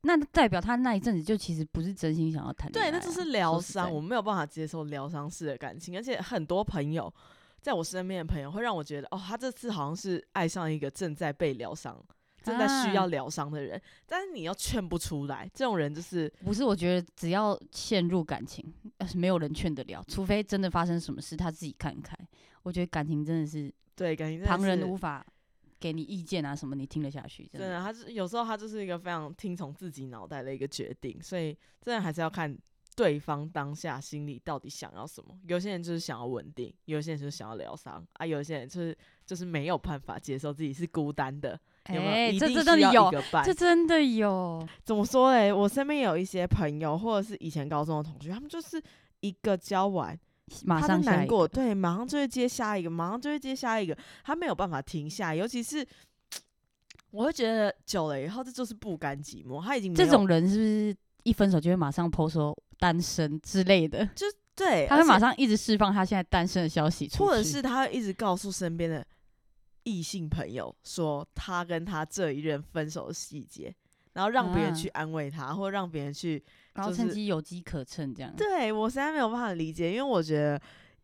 [0.03, 7.13] 那代表他那一阵子就其实不是真心想要谈恋爱，对，那就是疗伤，我没有办法接受疗伤式的感情，而且很多朋友
[7.61, 12.01] 在我身边的朋友会让我觉得，哦，他这次好像是爱上一个正在被疗伤、
[12.43, 16.65] 正在需要疗伤的人，但是你又劝不出来，这种人就是不是？
[16.65, 18.65] 我觉得只要陷入感情，
[18.99, 22.17] 要是没有人劝得了，除非真的发生什么事，他自己看开。
[22.63, 25.25] 我觉得感情真的是对感情旁人无法。
[25.81, 27.45] 给你意见啊什么，你听得下去？
[27.53, 32.57] 真的，他是有时候他就是一个非常听从自己脑袋的一个决定，所以真的还是要看
[32.95, 35.37] 对方当下心里到底想要什么。
[35.49, 41.59] 有些人就是想要稳定，有些人就是想要疗伤啊，有些人就是就是没有办法接受自己是孤单的。
[41.85, 43.13] 哎，这真的有，
[43.45, 44.67] 这真的有。
[44.85, 45.53] 怎么说嘞？
[45.53, 48.83] 我身边有一些朋友，或者是以前高中的同学，他们就是
[49.21, 50.19] 一个交完。
[50.65, 55.35] 马上难过，对，马上就会接下一个，马上就会接下一个，他没有办法停下。
[55.35, 55.87] 尤其是
[57.11, 59.65] 我会觉得久了以后，这就是不甘寂寞。
[59.65, 64.05] 他已经这种人是不是一分手就会马上抛说单身之类的？
[64.15, 69.07] 就对，他会马上一直释放他现在单身的消息，或者是他会一直告诉身边的
[69.85, 73.75] 异性朋友说他跟他这一任分手的细节，
[74.13, 76.43] 然后让别人去安慰他，或者让别人去。
[76.75, 78.35] 然后趁机有机可乘，这样。
[78.35, 80.59] 对我实在没有办法理解，因为我觉得，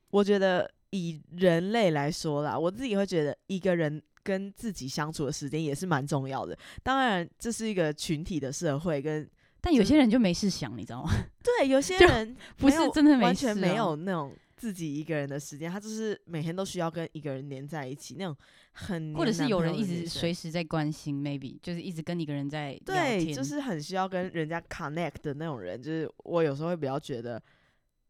[0.08, 6.56] 我觉得以人类来说啦，我自己会觉得一个人跟自己相处的时间也是蛮重要的。
[6.82, 9.28] 当然，这是一个群体的社会，跟
[9.60, 11.10] 但有些人就没事想，你知道吗？
[11.44, 14.34] 对，有些人不是真的完全没有那种。
[14.58, 18.36] 自己一个人的时间，他就是每天都需要跟一个人黏在一起，那种
[18.72, 25.80] 很或者是有人一直随时在关心，maybe 就是一直跟一个人在对，就是很需要跟人家 connect 的那种人。
[25.80, 27.40] 就是我有时候会比较觉得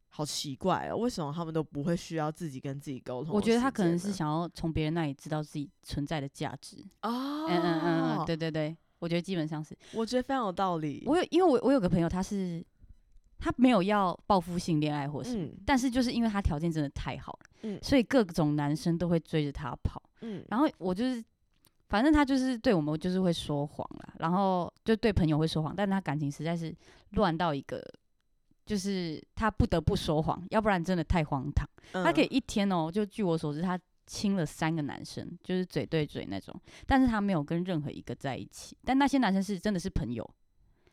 [0.08, 3.34] 好奇怪哦，为什么他们都不会需要自己跟自己沟通？
[3.34, 11.02] 我觉得他可能是想要从别人那里知道自己存在的价值哦，嗯嗯嗯，对对对，我觉得基本上是，我觉得非常有道理。
[11.06, 12.64] 我有，因为我我有个朋友，他是。
[13.38, 21.24] 他没有要报复性恋爱或是，但是就是因为他条件真的太好了，嗯，所以各种男生都会追着他跑，嗯，然后我就是，
[21.88, 26.74] 反正他就是对我们就是会说谎啦，然后就对朋友会说谎，但是他感情实在是
[27.10, 27.80] 乱到一个，
[28.66, 31.68] 就是他不得不说谎，要不然真的太荒唐。
[31.92, 36.54] 他可以一天哦，就据我所知，他亲了三个男生，就是嘴对嘴那种，
[36.86, 40.28] 但是他没有跟任何一个在一起，但那些男生是真的是朋友。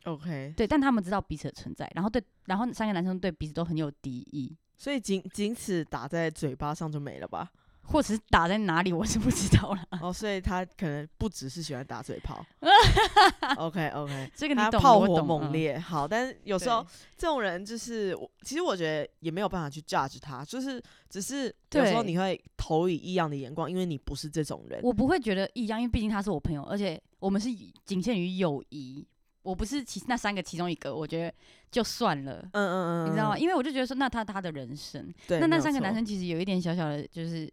[0.06, 7.50] OK，对，但他们知道彼此的存在，然后对，然后三个男生对彼此都很有敌意，所以仅仅此打在嘴巴上就没了吧？
[7.88, 9.80] 或者是打在哪里，我是不知道了。
[10.00, 12.44] 哦，所以他可能不只是喜欢打嘴炮。
[13.58, 15.78] OK OK， 这个你懂，炮火猛烈。
[15.78, 16.84] 好，但是有时候
[17.16, 24.80] 这种人就是我，其实我觉得也没有办法去 judge 他，就是只是有时候你会投以异样的眼光，因为你不是这种人。
[24.82, 27.48] 我不会觉得异样，因为毕竟他是我朋友，而且我们是
[27.84, 29.06] 仅限于友谊。
[29.46, 31.32] 我不是其那三个其中一个，我觉得
[31.70, 32.40] 就算了。
[32.52, 33.38] 嗯嗯嗯，你知道吗？
[33.38, 37.48] 因为我就觉得说，那他他的人生，那那三个男生其实有一点小小的，就是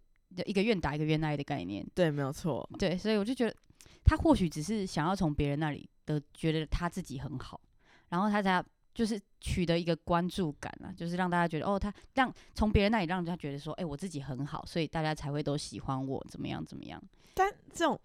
[0.46, 1.86] 一个愿打一个愿挨的概念。
[1.94, 2.68] 对，没有错。
[2.80, 3.56] 对，所以我就觉得
[4.04, 7.62] 他或许只是想要从别人那里的觉得他自己很好，
[8.10, 8.64] 然后他才
[8.96, 17.00] 就是取得一个关注感啊，就是让大家觉得哦，他让从别人那里让人家觉得说，哎，我自己很好，所以大家才会都喜欢我，怎么样怎么样？
[17.36, 18.00] 但这种。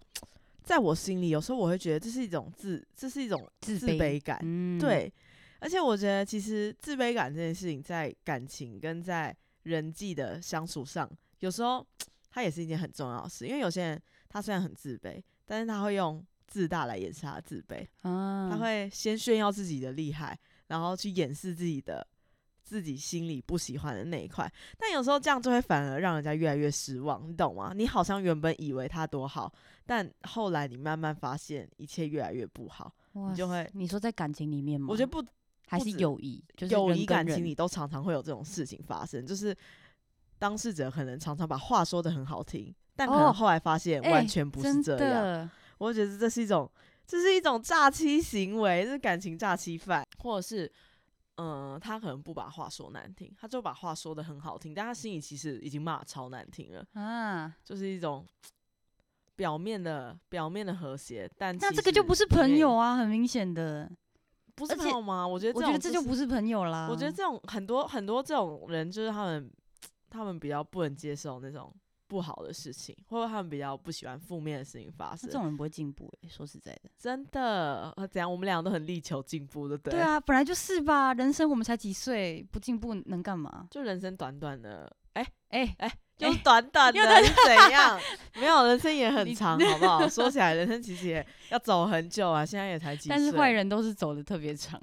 [0.63, 4.39] 在我心里，有时候我会觉得这是一种自，这是一种自卑感。
[4.79, 5.11] 对，
[5.59, 11.85] 而且我觉得其实自卑感这件事情，在感情跟在人际的相处上，有时候
[12.31, 13.47] 它也是一件很重要的事。
[13.47, 17.85] 因为有些人他虽然很自卑，但是他会用自大来掩饰他的自卑。
[18.03, 22.05] 他会先炫耀自己的厉害，然后去掩饰自己的。
[22.69, 27.73] 自己心里不喜欢的那一块，但有时候这样就会反而让人家越来越失望，你懂吗？
[27.75, 29.51] 你好像原本以为他多好，
[29.87, 34.85] 但后来你慢慢发现一切越来越不好，你就会你说在感情里面吗？
[34.87, 35.25] 我觉得不
[35.65, 39.55] 还是友谊，就是友谊感情里都常常会有这种事情发生，就是
[40.37, 45.49] 当事者可能常常把话说的很好听，但可能后来发现完全不是这样。
[45.79, 46.69] 我觉得这是一种，
[47.07, 50.71] 这是一种诈欺行为，是感情诈欺犯，或者是。
[51.41, 58.27] 嗯，他可能不把话说难听，他就把话说的很好听，但他心里其实已经骂超难听了啊，就是一种
[59.37, 63.89] 表面的表面的和谐，但那这个就不是朋友啊，很明显的，
[64.53, 65.25] 不是朋友吗？
[65.25, 66.89] 我觉得我觉得这就不是朋友啦。
[66.91, 69.49] 我觉得这种很多很多这种人，就是他们
[70.09, 71.73] 他们比较不能接受那种
[72.09, 75.29] 不好的事情，或者他们比较不喜欢负面的事情发生。
[75.29, 77.93] 这种人不会进步诶，说实在的，真的。
[78.11, 78.29] 怎样？
[78.29, 79.93] 我们两个都很力求进步，对不对？
[79.93, 81.13] 对啊，本来就是吧。
[81.13, 83.67] 人生我们才几岁，不进步能干嘛？
[83.69, 87.99] 就人生短短的，哎哎哎，就短短的是怎样？
[88.35, 90.07] 没有，人生也很长， 好不好？
[90.09, 92.43] 说起来，人生其实也要走很久啊。
[92.43, 94.81] 现在也才几岁，但是坏人都是走的特别长，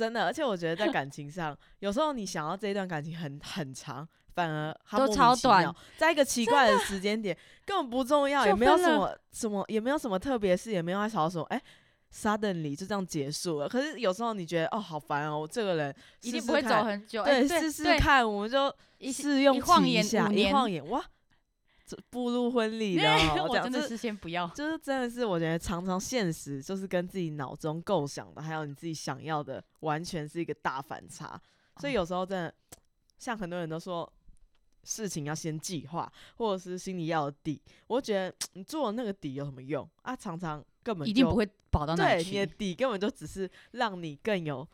[0.00, 0.24] 真的。
[0.24, 4.08] 而且我觉得在感情上，有时候你想要这一段感情很很长。
[4.32, 7.36] 反而都超短，在一个奇怪的时间点，
[7.66, 11.60] 根本不重要，也没有什么什么，也没有什么特别事，也没有在吵什么，哎
[12.14, 13.68] ，suddenly 就这样结束了。
[13.68, 18.72] 可是有时候你觉得，哦，好烦哦，我这个人一定不会走很久，对，试试看，我们就
[19.12, 21.04] 试用一下，一晃眼，哇，
[22.10, 31.40] 步入婚礼了，我真的是先不要，就是真的是我觉得常常现实就是跟自己脑中构想的，还有你自己想要的，完全是一个大反差。
[31.78, 32.54] 所以有时候真的，
[33.18, 34.10] 像很多人都说。
[34.82, 37.60] 事情要先计划，或者是心里要有底。
[37.86, 40.16] 我觉得你做那个底有什么用啊？
[40.16, 42.24] 常常根本一定不会保到哪去。
[42.24, 44.66] 对，你的底根本就只是让你更有，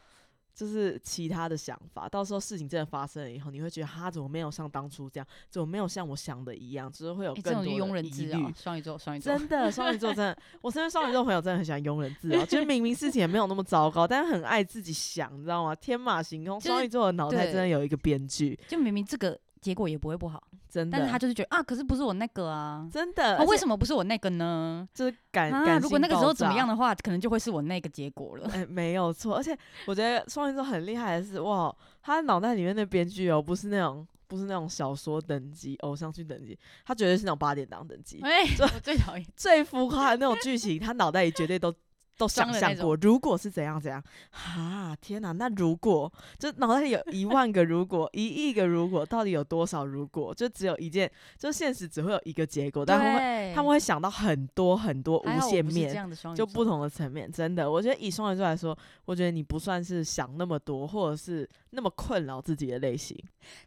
[0.57, 2.09] 就是其他的想法。
[2.09, 8.55] 到时候事情真的发生了以后，你会觉得他怎么没有像当初这样，怎么没有像我想的一样，就是会有更多的疑虑。
[8.57, 12.43] 双鱼座，双鱼座，真的，双鱼座真的， 我身边双鱼座朋友真的很喜欢庸人自扰。
[12.47, 15.75] 就是明明事情也没有那么糟糕，但是很爱自己想，你知道吗？
[15.75, 18.59] 天马行空，双鱼座的脑袋真的有一个编剧。
[18.67, 19.39] 就明明这个。
[19.61, 20.97] 结果也不会不好，真的。
[20.97, 23.45] 但是他就是觉得啊，可是不是我那个啊，真的。
[23.47, 24.89] 为什么不是我那个呢？
[24.95, 28.49] 就是感感如果那个时候怎么样的话，可能就会是我那个结果了。
[28.53, 29.37] 哎，没有错。
[29.37, 38.21] 而且我觉得双鱼座很厉害的是，哇，他脑袋里面的编剧哦，不是那种不是那种小说等级、偶像剧等级，他绝对是那种八点档等级。
[38.23, 41.75] 哎，我最讨厌最浮夸的那种剧情，他脑袋里绝对都。
[42.17, 45.33] 都想象过，如果是怎样怎样，哈，天哪！
[45.33, 50.35] 那如果就脑袋里有一万个如果，一亿个如果，到底有多少如果？
[50.35, 55.95] 就只有一件，就现实只会有一个结果，但他们他们会想到很多很多无限面，
[56.35, 57.31] 就不同的层面。
[57.31, 63.17] 真的，我觉得以双鱼座来说，我觉得你不算是想那么多，或者是那么困扰自己的类型。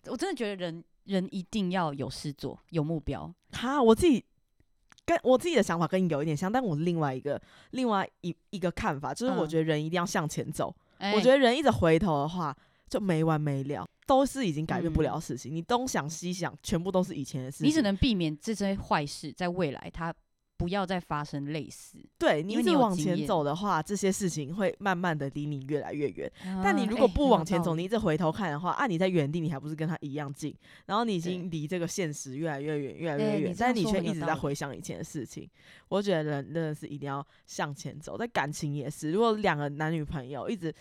[0.07, 3.31] 我真的觉得人人一定要有事做，有目标。
[3.51, 4.25] 哈，我自己。
[5.09, 7.41] 跟我自己的想法跟你有一点像，但我另外一个
[7.71, 10.71] 另外一一个看法就是，我觉得人一定要向前走。
[11.15, 12.55] 我觉得人一直回头的话，
[12.87, 15.51] 就没完没了，都是已经改变不了事情。
[15.51, 17.67] 你东想西想，全部都是以前的事情。
[17.67, 20.13] 你只能避免这些坏事在未来它。
[20.59, 21.97] 不要再发生类似。
[22.17, 26.29] 对你一直往前走的话，这些事情会慢慢的离你越来越远。
[26.61, 30.53] 但你如果不往前走，你一直回头看的话，啊，你在原地，你还不是跟他一样近？
[30.85, 33.55] 然后你已经离这个现实越来越远，越来越远。
[33.57, 35.49] 但你却一直在回想以前的事情。
[35.87, 39.13] 我觉得人真的是一定要向前走，在感情也是。
[39.13, 40.75] 如果两个男女朋友一直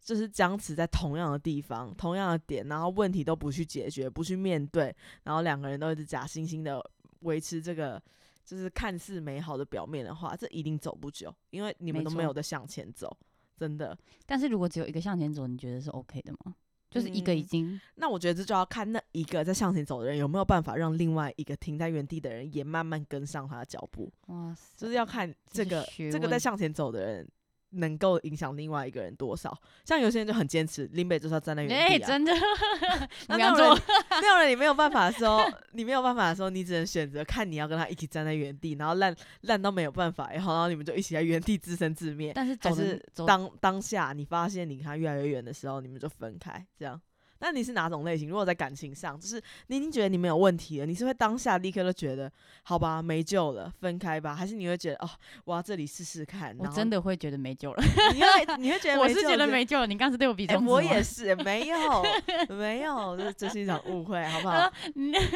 [0.00, 4.94] 就是僵持在同样的地方、同样的点，然后问题都不去解决、不去面对，
[5.24, 6.80] 然后两个人都一直假惺惺的
[7.22, 8.00] 维持这个。
[8.44, 13.16] 就是看似美好的表面的话，这一定走不久，因为你们都没有在向前走，
[13.56, 13.96] 真的。
[14.26, 16.54] 但是如果只有一个向前走，你觉得是 OK 的吗？
[16.90, 17.80] 就是一个已经……
[17.96, 24.12] 那我觉得这就要看那一个在向前走的人有没有办法让另外一个停在原地的人也慢慢跟上他的脚步。
[24.26, 27.28] 哇，就是要看这个这个在向前走的人。
[27.76, 29.56] 能够影响另外一个人多少？
[29.84, 32.06] 像有些人就很坚持，林北就是要站在原地啊。
[32.06, 32.32] 真的，
[33.28, 35.40] 那那种人，那种人你没有办法的时候，
[35.72, 42.32] 你没有办法的时候，你只能选择看你要跟他一起站在原地，然后烂烂到没有办法，然后然后你们就一起在原地自生自灭。
[42.34, 47.00] 但是，还是当当下你发现你跟他越来越远的时候，你们就分开，这样。
[47.40, 48.28] 那你是哪种类型？
[48.28, 52.30] 如果在感情上，就是你已经觉得你没有问题了，你是会当下立刻就觉得
[52.62, 54.34] 好吧，没救了，分开吧？
[54.34, 55.10] 还是你会觉得哦，
[55.44, 56.56] 我要这里试试看？
[56.58, 57.82] 我真的会觉得没救了。
[58.14, 59.86] 你会你会觉得我是觉得没救了。
[59.86, 61.78] 你刚才对我比中我也是没有
[62.48, 64.72] 没有，这这是一场误会，好不好？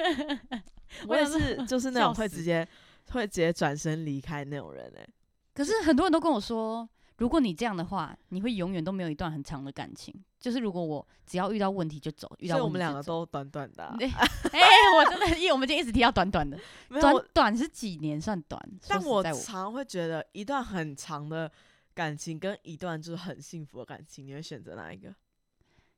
[1.07, 2.67] 我也是，就是那种会直接
[3.11, 5.07] 会直接转身离开那种人哎。
[5.53, 6.89] 可是很多人都跟我说。
[7.19, 10.15] 如果你这样的话，你会永远都没有一段很长的感情。
[10.39, 13.85] 就是如果我只要遇到问题就走，遇到我们两个都短短的。
[13.99, 14.61] 哎，
[14.97, 16.57] 我真的，因为我们今天一直提到短短的，
[16.89, 18.61] 短短是几年算短？
[18.87, 21.51] 但我常会觉得一段很长的
[21.93, 25.13] 感情跟一段就是很幸福的感情，你会选择哪一个？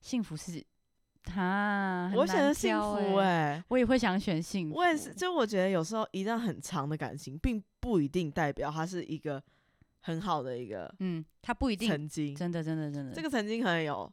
[0.00, 0.64] 幸福是
[1.22, 3.16] 他，我选择幸福。
[3.16, 4.76] 哎，我也会想选幸福。
[4.76, 9.42] 我也是，就我觉得有时候一段很长的感情，并不一定代表它是一个。
[10.00, 14.10] 很好的一个，嗯，他不一定曾经真的真的真的，这个曾经可能有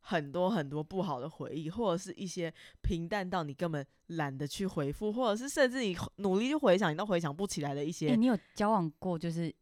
[0.00, 2.52] 很多很多不好的回忆，或者是一些
[2.82, 8.14] 平淡到你根本懒得去回复，或者是甚至你努力去回想，你都回想不起来的一些。
[8.14, 9.52] 你有交往过，就是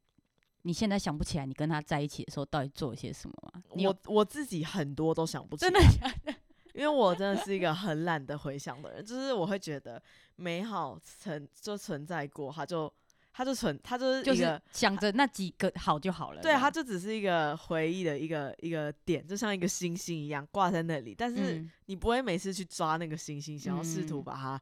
[0.63, 3.63] 你现在想不起来你跟他在一起的时候到底做了些什么吗？
[3.69, 6.35] 我我自己很多都想不起来，真的假的？
[6.73, 10.01] 因为我真的是一个很懒得回想的人，就是我会觉得
[10.37, 12.91] 美好存就存在过，它就
[13.33, 16.43] 它就存，他就是就是想着那几个好就好了。
[16.43, 21.15] 对，他就只是一个回忆的一个一个点，就像一个星星一样挂在那里。
[21.17, 24.61] 但是你不会每次去抓那个星星，想要试图把它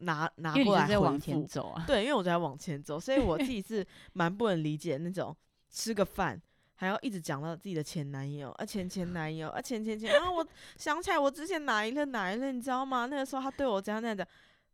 [0.00, 1.84] 拿拿过来往前走啊。
[1.86, 5.34] 对，因为我在往前走，所以我自己 是蛮不能理解那种
[5.70, 6.40] 吃个饭。
[6.74, 10.28] 还要一直讲到自己的前男友啊，前前男友啊，前前前啊！
[10.28, 10.44] 我
[10.76, 13.06] 想起来，我之前哪一任哪一任，你知道吗？
[13.06, 14.26] 那个时候他对我怎样那样的。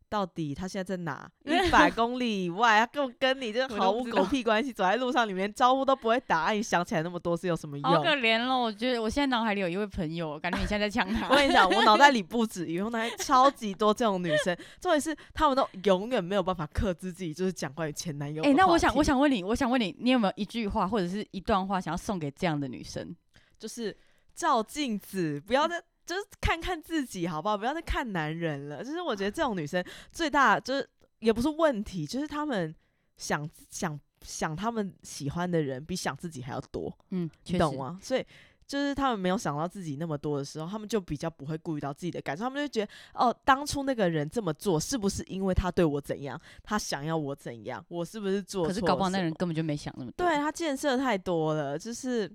[0.09, 1.29] 到底他现在在哪？
[1.45, 4.73] 一百公里以外，他根本跟你就毫无狗屁关系。
[4.73, 6.49] 走在路上，里面招呼都不会打。
[6.51, 7.89] 你想起来那么多是有什么用？
[7.89, 11.27] 好可怜了，我觉得我现在脑海里有一位朋友，感觉你现在在呛他。
[11.29, 14.55] 我跟你讲，我脑袋里 不止一位，脑袋超级多这种女生。
[14.81, 18.43] 重点是他们都永远没有办法克制自己，就是讲关于前男友。
[18.43, 23.15] 哎，那我想，我想问你，我想问你，你有没有一句话或者是一段话想要送给这样的女生？
[23.57, 23.95] 就是
[24.33, 25.81] 照镜子，不要再。
[26.09, 28.83] 就是看看自己好不好，不要再看男人了。
[28.83, 30.89] 就是我觉得这种女生最大就是
[31.19, 32.73] 也不是问题，就是他们
[33.15, 36.91] 想想想他们喜欢的人比想自己还要多。
[37.11, 37.99] 嗯，你懂吗？
[38.01, 38.25] 所以
[38.65, 42.45] 就是他们没有想到自己那么多的时候，他们就比较不会顾虑到自己的感受。
[42.45, 48.67] 他们就觉得哦，当初那个人这么做是不是因为他对我怎样，他想要我怎样，我是不是做错？
[48.69, 50.25] 可是搞不好那人根本就没想那么多。
[50.25, 52.31] 对他建设太多了，就是。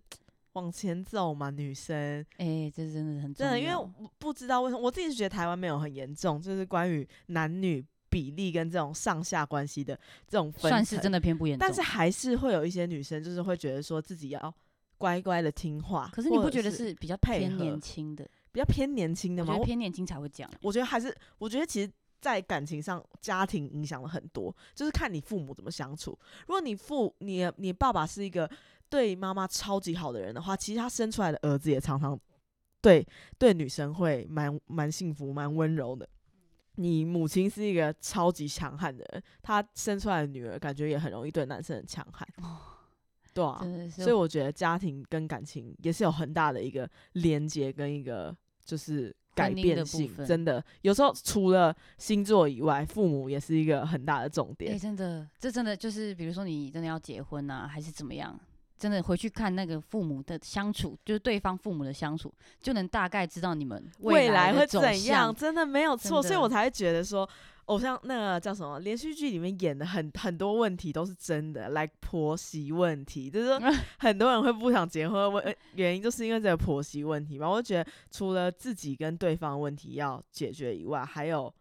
[0.55, 2.25] 往前走嘛，女生。
[2.39, 9.99] 哎，这真的很真的，因为我不知道为什么，我自己是觉得台湾没有很严重，就是关于男女比例跟这种上下关系的
[10.29, 11.67] 这种分算是真的偏不严重。
[11.67, 14.55] 但是还是会有一些女生，就是会觉得说自己要
[14.97, 16.09] 乖乖的听话。
[16.13, 19.59] 可是你不觉得是比较偏年轻的，比较偏年轻的吗？
[19.65, 20.49] 偏年轻才会讲。
[20.63, 21.91] 我觉得还是，我觉得其实，
[22.21, 26.17] 在感情上，家庭影响了很多，就是看你父母怎么相处。
[26.47, 28.49] 如果你父你你爸爸是一个。
[28.95, 32.17] 对妈妈超级好的人的话，其实他生出来的儿子也常常
[32.81, 33.05] 对
[33.37, 36.09] 对女生会蛮蛮幸福、蛮温柔的。
[36.77, 42.25] 你母亲是一个超级强悍的人，她生出来的女儿感觉也很容易对男生很强悍。
[43.33, 48.33] 对啊，所以我觉得家庭跟感情也是有很大的一个连接跟一个
[48.65, 50.09] 就是改变性。
[50.25, 54.79] 真的，有时候除了星座以外，父母也是一个很大的重点。
[54.79, 58.39] 真的，这真的就是，比如说你真的要结婚啊，还是怎么样？
[58.77, 65.35] 真的回去看那个父母的相处，就是对方父母的相处，就能大概知道你们未来会怎样。
[65.35, 67.29] 真的没有错，所以我才会觉得说，
[67.67, 73.61] 偶像那个叫什么连续剧里面演的很很多问题都是真的，like 婆媳问题，就是说
[74.01, 77.49] 很多人会不想结婚，问原因就是因为这个婆媳问题嘛。
[77.49, 81.53] 我就觉得除了自己跟对方问题要解决以外，还有。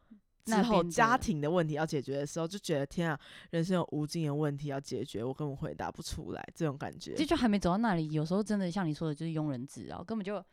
[0.45, 3.19] 之后家庭的问题要解决的时候，就觉得天啊，
[3.51, 7.15] 人生有无尽的问题要解决，我根本回答不出来，这种感觉。
[7.15, 10.43] 这就还没走到那里，有时候真的像你说的，就是庸人自扰，根本就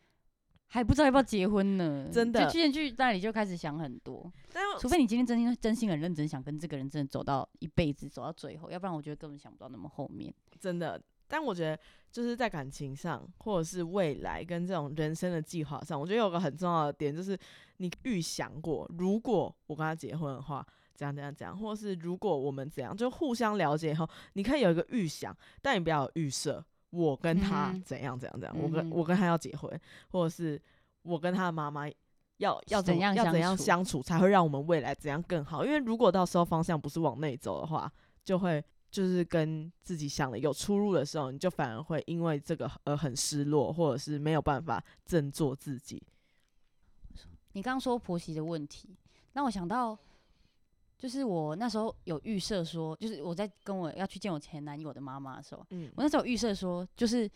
[0.67, 2.07] 还不知道要不要结婚呢。
[2.11, 4.31] 真的，就去去那里就开始想很多。
[4.53, 10.33] 但除非你今天真心真心很认真，想跟这个人真的走到一辈子，走到最后，要不然我觉得根本想不到那么后面。
[10.59, 11.01] 真的。
[11.27, 11.79] 但我觉得
[12.11, 17.37] 就是在感情上，或者是未来跟这种人生的计划上，我觉得有个很重要的点，就是
[17.77, 30.61] 你预想过，如果我跟他结婚的话，怎样怎样怎样，或者是如果我们怎样，就互相了解以后，你可以有一个预想，但你不要有预设，我跟他怎样怎样怎样，我跟我跟他要结婚，或者是
[31.03, 31.87] 我跟他的妈妈
[32.37, 35.65] 要要怎样要怎样相处，才会让我们未来怎样更好。
[35.65, 37.89] 因为如果到时候方向不是往内走的话，
[38.23, 38.61] 就会。
[38.91, 46.03] 就是跟自己想的有出入的时候，你就反而会因为这个而很失落，或者是没有办法振作自己。
[47.53, 48.95] 你刚刚说婆媳的问题，
[49.33, 49.97] 让我想到，
[50.97, 57.29] 就是我那时候有预设说，就是我在跟我要去见我前男友的妈妈的时候，嗯，我那时候预设说，就是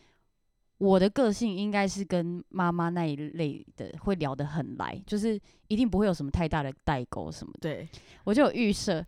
[0.78, 7.60] 我的个性应该是跟妈妈那一类的会聊得很来，就是一定不会有什么太大的代沟什么的。
[7.62, 7.88] 对，
[8.26, 9.04] 我就有预设。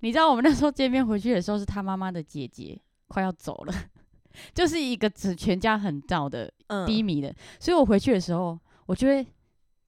[0.00, 3.74] 你知道我们那时候见面回去的时候，是他妈妈的姐姐快要走了，
[4.52, 6.52] 就是一个只全家很燥的
[6.86, 9.26] 低迷的，所以我回去的时候，我觉得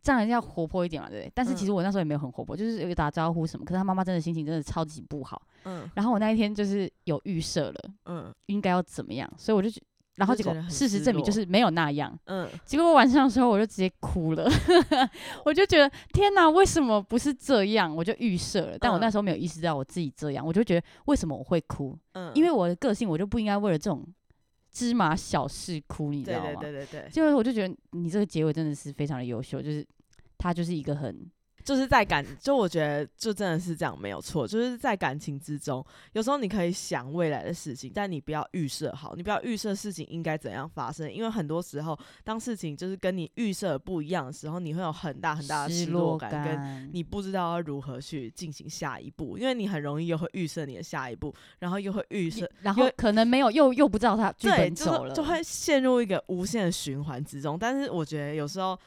[0.00, 1.32] 这样要活泼一点嘛，对不对？
[1.34, 3.66] 但是其实我那时候也没有很活泼，就是有打招呼什么。
[3.66, 5.88] 可是他妈妈真的心情真的超级不好，嗯。
[5.94, 9.70] 然后我那一天就是有预设了，嗯，应该要怎么样，所以我就。
[10.18, 14.50] 然后结果事实证明就是没有那样，嗯，结果晚上的时候我就直接哭了，
[15.46, 17.94] 我就觉得天哪，为什么不是这样？
[17.94, 21.96] 我就预设了，但我那时候没有意识到我自己这样，我就觉得为什么我会哭？
[22.12, 24.04] 嗯，因为我的个性我就不应该为了这种
[24.72, 26.44] 芝麻小事哭，你知道吗？
[26.60, 29.86] 对对对对对，就是我就觉得你这个结尾真的是非常的优秀，就是
[30.36, 31.30] 他就是一个很。
[31.68, 57.58] 就是在感，就我觉得就真的是这样没有错，就是在感情之中，有时候你可以想未来的事情，但你不要预设好，你不要预设事情应该怎样发生，因为很多时候当事情就是跟你预设不一样的时候，你会有很大很大的失落感，跟你不知道要如何去进行下一步，因为你很容易又会预设你的下一步，然后又会预设，然后可能没有又又不知道他剧本走了，就会陷入一个无限的循环之中。
[57.58, 58.78] 但是我觉得有时候，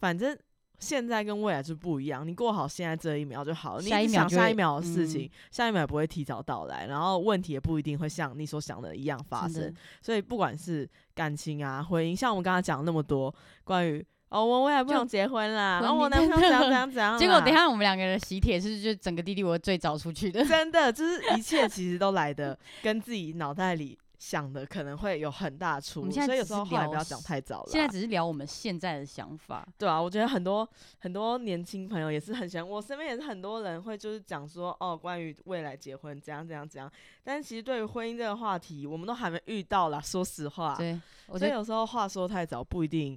[0.00, 0.36] 反正。
[0.78, 3.80] 现在跟未来是不一样，你过好现在这一秒就好。
[3.80, 9.74] 你想下一秒的事情，下一秒不会提早到来，然后问题也不一定会像你所想的一样发生。
[10.00, 17.18] 所以不管是感情啊、婚姻，像我们刚刚讲那么多关于哦，我未来不想结婚啦，然后我男朋友 怎样怎样怎样。
[17.18, 23.98] 结果等下我们两个人喜帖是就整个弟弟我最早出去的，真的就是一切其实都来的跟自己脑袋里。
[24.18, 27.68] 想的可能会有很大出入，所以有时候话不要讲太早了。
[27.70, 36.90] 现在只是聊我们现在的想法，对啊，我觉得很多很多年轻朋友也是很喜欢，我身边也是很多人会就是讲说哦，关于未来结婚怎样怎样怎样。
[37.22, 40.00] 但其实对于婚姻这个话题，我们都还没遇到啦。
[40.00, 41.00] 说实话，对，
[41.38, 43.16] 所以有时候话说太早不一定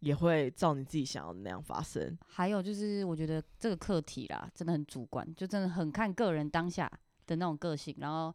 [0.00, 2.16] 也会照你自己想要的那样发生。
[2.26, 6.90] 还有就是，我觉得这个课题啦，真的很主观，就真的很看个人当下
[7.26, 8.34] 的那种个性，然后。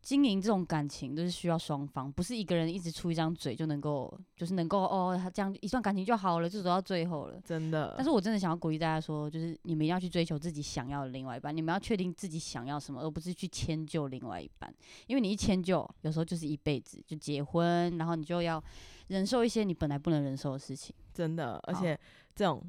[0.00, 7.40] 经营这种感情都是需要双方，不是一个人一直出一张嘴就能够，就是能够哦，这样一段感情就好了，就走到最后了。
[7.44, 7.92] 真的。
[7.96, 14.72] 但是我真的想要鼓励大家说，就是你们要去追求自己想要的另外一半，你们要确定自己想要什么，而不是去迁就另外一半。
[15.08, 18.62] 因为你一迁就，有时候就是一辈子就结婚，然后你就要
[19.08, 20.94] 忍受一些你本来不能忍受的事情。
[21.12, 21.98] 真的，而且
[22.34, 22.64] 这种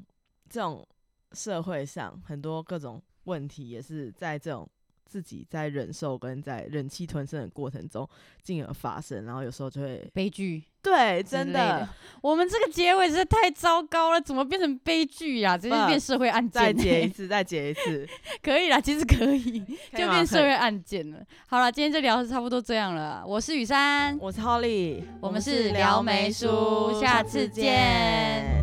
[0.48, 0.86] 这种
[1.32, 4.68] 社会上很多各种问题也是在这种。
[5.10, 8.08] 自己在忍受跟在忍气吞声的过程中，
[8.40, 10.62] 进而发生，然后有时候就会悲剧。
[10.82, 11.86] 对，真的，
[12.22, 15.58] 我们这个结尾实在太糟糕了，怎么变成悲剧呀？
[15.58, 16.62] 直接变社会案件。
[16.62, 18.08] 再结一次，再结一次，
[18.40, 19.60] 可以啦，其实可以，
[19.92, 21.18] 就变社会案件了。
[21.48, 23.22] 好了，今天就聊差不多这样了。
[23.26, 28.59] 我是雨珊，我是 Holly，我们是撩眉叔，下次见。